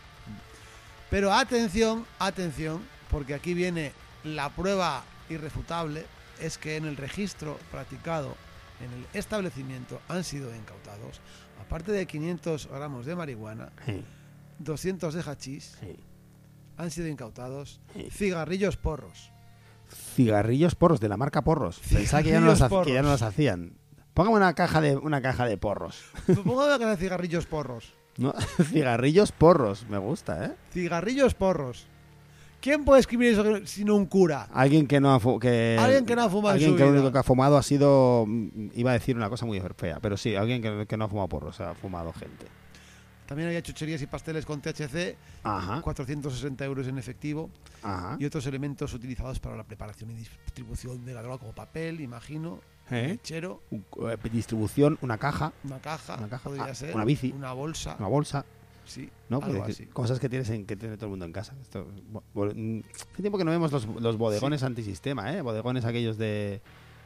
[1.09, 3.91] Pero atención, atención, porque aquí viene
[4.23, 6.05] la prueba irrefutable,
[6.39, 8.35] es que en el registro practicado
[8.83, 11.19] en el establecimiento han sido incautados,
[11.61, 14.03] aparte de 500 gramos de marihuana, Sí,
[14.59, 15.95] 200 de hachís, sí.
[16.77, 18.07] han sido incautados Sí.
[18.11, 19.31] cigarrillos porros.
[19.93, 21.79] Cigarrillos porros, de la marca porros.
[21.91, 23.77] Pensaba que ya, no los, que ya no los hacían.
[24.13, 26.03] Póngame una caja de, una caja de porros.
[26.43, 27.93] Póngame que de cigarrillos porros.
[28.17, 28.33] ¿No?
[28.63, 30.51] Cigarrillos porros, me gusta, ¿eh?
[30.71, 31.87] Cigarrillos porros.
[32.61, 34.47] ¿Quién puede escribir eso sino un cura?
[34.53, 36.91] Alguien que no ha que Alguien que no ha fumado en alguien su que lo
[36.91, 40.15] único que ha fumado ha sido mm, iba a decir una cosa muy fea, pero
[40.15, 42.45] sí, alguien que, que no ha fumado porros, ha fumado gente.
[43.33, 45.81] También había chucherías y pasteles con THC, Ajá.
[45.81, 47.49] 460 euros en efectivo.
[47.81, 48.15] Ajá.
[48.19, 52.59] y otros elementos utilizados para la preparación y distribución de la droga, como papel, imagino,
[52.91, 53.07] ¿Eh?
[53.13, 57.31] mechero, Un- eh, Distribución, una caja, una caja, Una caja, podría ah, ser, una bici.
[57.35, 58.45] una bolsa, una bolsa,
[58.85, 59.37] sí, ¿no?
[59.41, 59.85] algo Porque- así.
[59.87, 61.55] Cosas que tienes en, que tiene todo el mundo en casa.
[61.59, 61.87] Esto,
[62.35, 62.79] mm,
[63.13, 65.41] hace tiempo que no vemos los, los bodegones antisistema, ¿eh?
[65.41, 66.61] Bodegones aquellos de,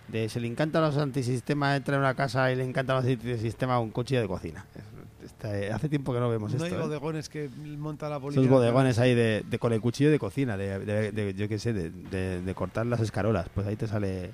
[0.09, 3.79] de se le encantan los antisistema, entra en una casa y le encantan los antisistema
[3.79, 4.65] un cuchillo de cocina.
[4.75, 4.83] Es-
[5.27, 6.75] está- eh, hace tiempo que no vemos No esto.
[6.75, 6.83] hay ¿eh?
[6.85, 8.41] bodegones que monta la policía.
[8.41, 11.59] Esos bodegones ahí de, de- con el cuchillo de cocina, de, de- de- yo qué
[11.59, 13.47] sé, de, cortar las escarolas.
[13.53, 14.31] Pues ahí te sale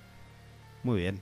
[0.84, 1.20] muy bien.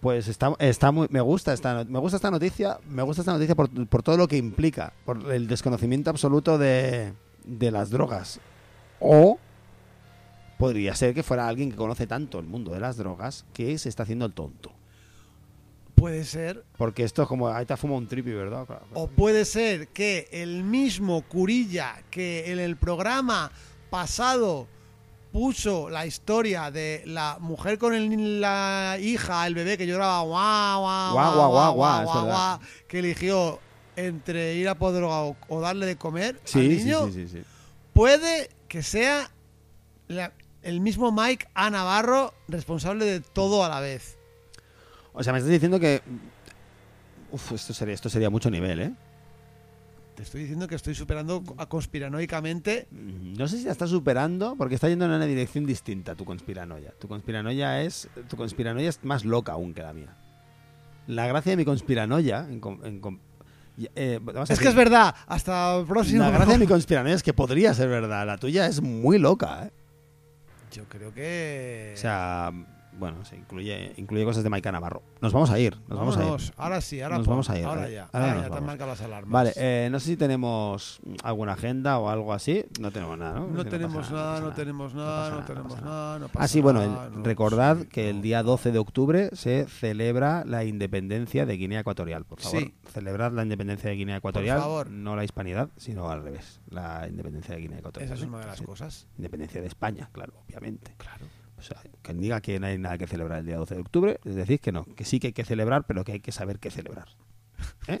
[0.00, 3.32] Pues está, está muy, me gusta esta, no- me gusta esta noticia, me gusta esta
[3.32, 7.12] noticia por, por todo lo que implica, por el desconocimiento absoluto de,
[7.44, 8.38] de las drogas.
[9.00, 9.38] O
[10.58, 13.88] podría ser que fuera alguien que conoce tanto el mundo de las drogas que se
[13.88, 14.70] está haciendo el tonto.
[16.04, 18.66] Puede ser, Porque esto es como, ahí te fuma un tripi, ¿verdad?
[18.66, 18.84] Claro.
[18.92, 23.50] o puede ser que el mismo Curilla que en el programa
[23.88, 24.66] pasado
[25.32, 30.80] puso la historia de la mujer con el- la hija, el bebé que lloraba guau,
[30.82, 32.24] guau, Guau, guau, guau, guau, verdad.
[32.58, 33.58] guau, que eligió
[33.96, 37.12] entre ir a por droga o, o darle de comer al Sí, sí, niño, sí,
[37.12, 37.42] sí, sí.
[37.94, 39.30] puede que sea
[40.08, 40.32] la-
[40.62, 41.70] el mismo Mike A.
[41.70, 44.18] Navarro responsable de todo a la vez.
[45.14, 46.02] O sea, me estás diciendo que...
[47.30, 48.92] Uf, esto sería, esto sería mucho nivel, ¿eh?
[50.14, 52.86] Te estoy diciendo que estoy superando a conspiranoicamente.
[52.90, 56.24] Mm, No sé si la estás superando porque está yendo en una dirección distinta tu
[56.24, 56.92] conspiranoia.
[57.00, 60.14] Tu conspiranoia es tu conspiranoia es más loca aún que la mía.
[61.08, 63.20] La gracia de mi conspiranoia en en
[63.96, 65.14] eh, Es decir, que es verdad.
[65.26, 66.20] Hasta el próximo.
[66.22, 68.24] La gracia de mi conspiranoia es que podría ser verdad.
[68.24, 69.70] La tuya es muy loca, ¿eh?
[70.70, 71.92] Yo creo que.
[71.94, 72.52] O sea,
[72.98, 75.02] bueno, se incluye incluye cosas de Maika Navarro.
[75.20, 76.52] Nos vamos a ir, nos vamos a ir.
[76.56, 77.94] Ahora sí, ahora Nos vamos a ir, Ahora ¿eh?
[77.94, 78.08] ya.
[78.12, 79.30] Ahora ya te marcado las alarmas.
[79.30, 82.64] Vale, eh, no sé si tenemos alguna agenda o algo así.
[82.80, 83.46] No tenemos nada, ¿no?
[83.48, 86.18] no tenemos nada, no tenemos nada, no tenemos nada.
[86.18, 89.66] no Ah, sí, bueno, el- nada, no, recordad que el día 12 de octubre se
[89.66, 92.24] celebra la independencia de Guinea Ecuatorial.
[92.24, 92.74] Por favor, Sí.
[92.92, 94.60] celebrad la independencia de Guinea Ecuatorial.
[94.60, 94.90] favor.
[94.90, 96.60] No la hispanidad, sino al revés.
[96.70, 98.12] La independencia de Guinea Ecuatorial.
[98.12, 98.64] Esa es una de las Sí.
[98.64, 99.06] cosas.
[99.16, 100.94] Independencia de España, claro, obviamente.
[100.96, 101.26] Claro.
[101.56, 104.20] O sea, quien diga que no hay nada que celebrar el día 12 de octubre,
[104.24, 106.58] es decir, que no, que sí que hay que celebrar, pero que hay que saber
[106.58, 107.08] qué celebrar.
[107.88, 108.00] ¿Eh?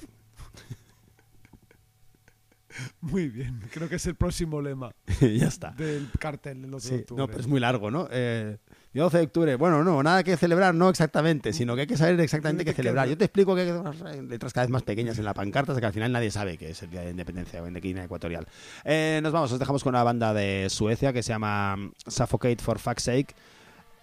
[3.00, 3.60] Muy bien.
[3.72, 5.70] Creo que es el próximo lema ya está.
[5.72, 7.20] del cartel del 12 de octubre.
[7.22, 8.08] no, pero es muy largo, ¿no?
[8.10, 8.58] Eh,
[9.00, 9.56] 12 de octubre.
[9.56, 12.76] Bueno, no, nada que celebrar, no exactamente, sino que hay que saber exactamente qué ¿Qué-
[12.76, 13.08] celebrar.
[13.08, 15.80] Yo te explico que hay que letras cada vez más pequeñas en la pancarta, hasta
[15.80, 18.46] que al final nadie sabe que es el Día de Independencia de Guinea Ecuatorial.
[18.84, 21.76] Eh, nos vamos, os dejamos con una banda de Suecia que se llama
[22.06, 23.34] Suffocate for Fuck's Sake,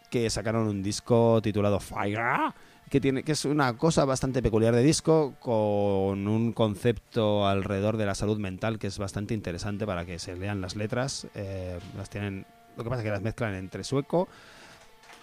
[0.09, 2.53] que sacaron un disco titulado Fire,
[2.89, 8.05] que, tiene, que es una cosa bastante peculiar de disco, con un concepto alrededor de
[8.05, 11.27] la salud mental que es bastante interesante para que se lean las letras.
[11.33, 14.27] Eh, las tienen, lo que pasa es que las mezclan entre sueco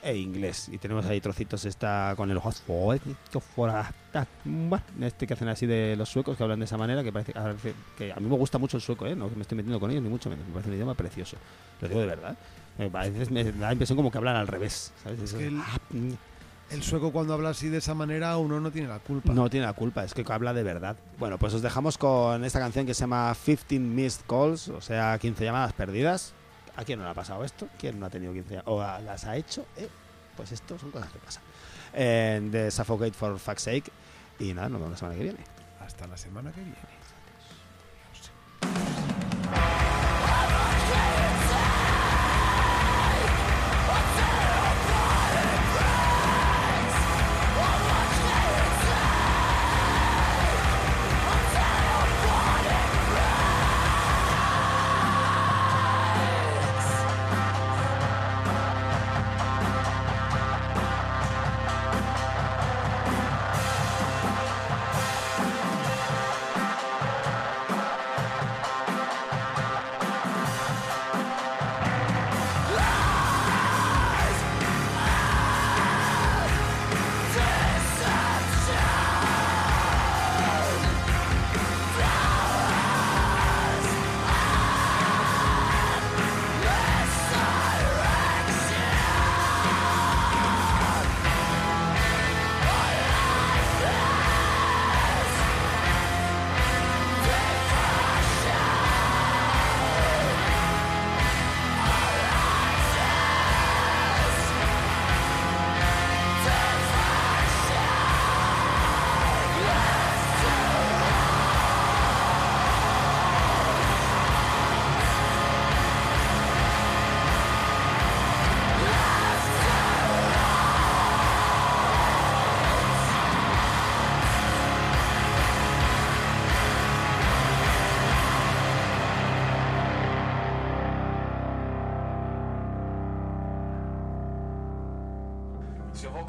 [0.02, 0.68] e inglés.
[0.72, 2.38] Y tenemos ahí trocitos esta con el
[5.00, 7.32] este que hacen así de los suecos que hablan de esa manera que parece
[7.96, 9.14] que a mí me gusta mucho el sueco, ¿eh?
[9.16, 11.36] no me estoy metiendo con ellos ni mucho menos, me parece un idioma precioso.
[11.80, 12.36] Lo digo de verdad.
[12.78, 14.92] A veces me da la impresión como que hablan al revés.
[15.02, 15.20] ¿sabes?
[15.20, 16.10] Eso- que el- ah, mm,
[16.70, 19.32] El sueco cuando habla así de esa manera uno no tiene la culpa.
[19.32, 20.96] no tiene la culpa, es que habla de verdad.
[21.18, 25.18] Bueno, pues os dejamos con esta canción que se llama 15 Missed Calls, o sea,
[25.18, 26.34] 15 llamadas perdidas.
[26.78, 27.68] ¿A quién no le ha pasado esto?
[27.76, 29.00] ¿Quién no ha tenido 15 llamadas?
[29.00, 29.66] ¿O las ha hecho?
[29.76, 29.88] Eh,
[30.36, 31.42] Pues esto son cosas que pasan.
[31.92, 33.90] Eh, de Suffocate for Fuck's Sake.
[34.38, 35.40] Y nada, nos vemos la semana que viene.
[35.80, 36.76] Hasta la semana que viene.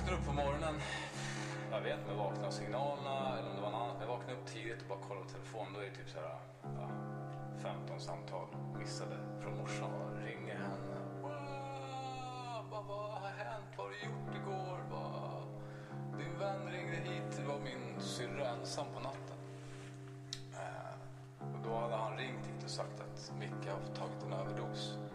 [0.09, 0.81] Vaknar jag vaknade upp på morgonen.
[1.71, 3.97] Jag vet inte om jag vaknade av signalerna eller om det var något annat.
[3.99, 5.73] Jag vaknade upp tidigt och bara kollade på telefonen.
[5.73, 6.39] Då är det typ så här,
[6.77, 6.89] ja,
[7.61, 8.47] 15 samtal
[8.79, 9.91] missade från morsan.
[9.93, 10.97] Och ringer henne.
[12.71, 13.69] Vad, vad har hänt?
[13.77, 14.77] Vad har du gjort igår?
[14.91, 15.43] Vad,
[16.19, 17.29] din vän ringde hit.
[17.37, 19.39] Det var min syrra ensam på natten.
[20.53, 20.93] Eh,
[21.53, 25.08] och då hade han ringt hit och sagt att Micke har tagit en överdos.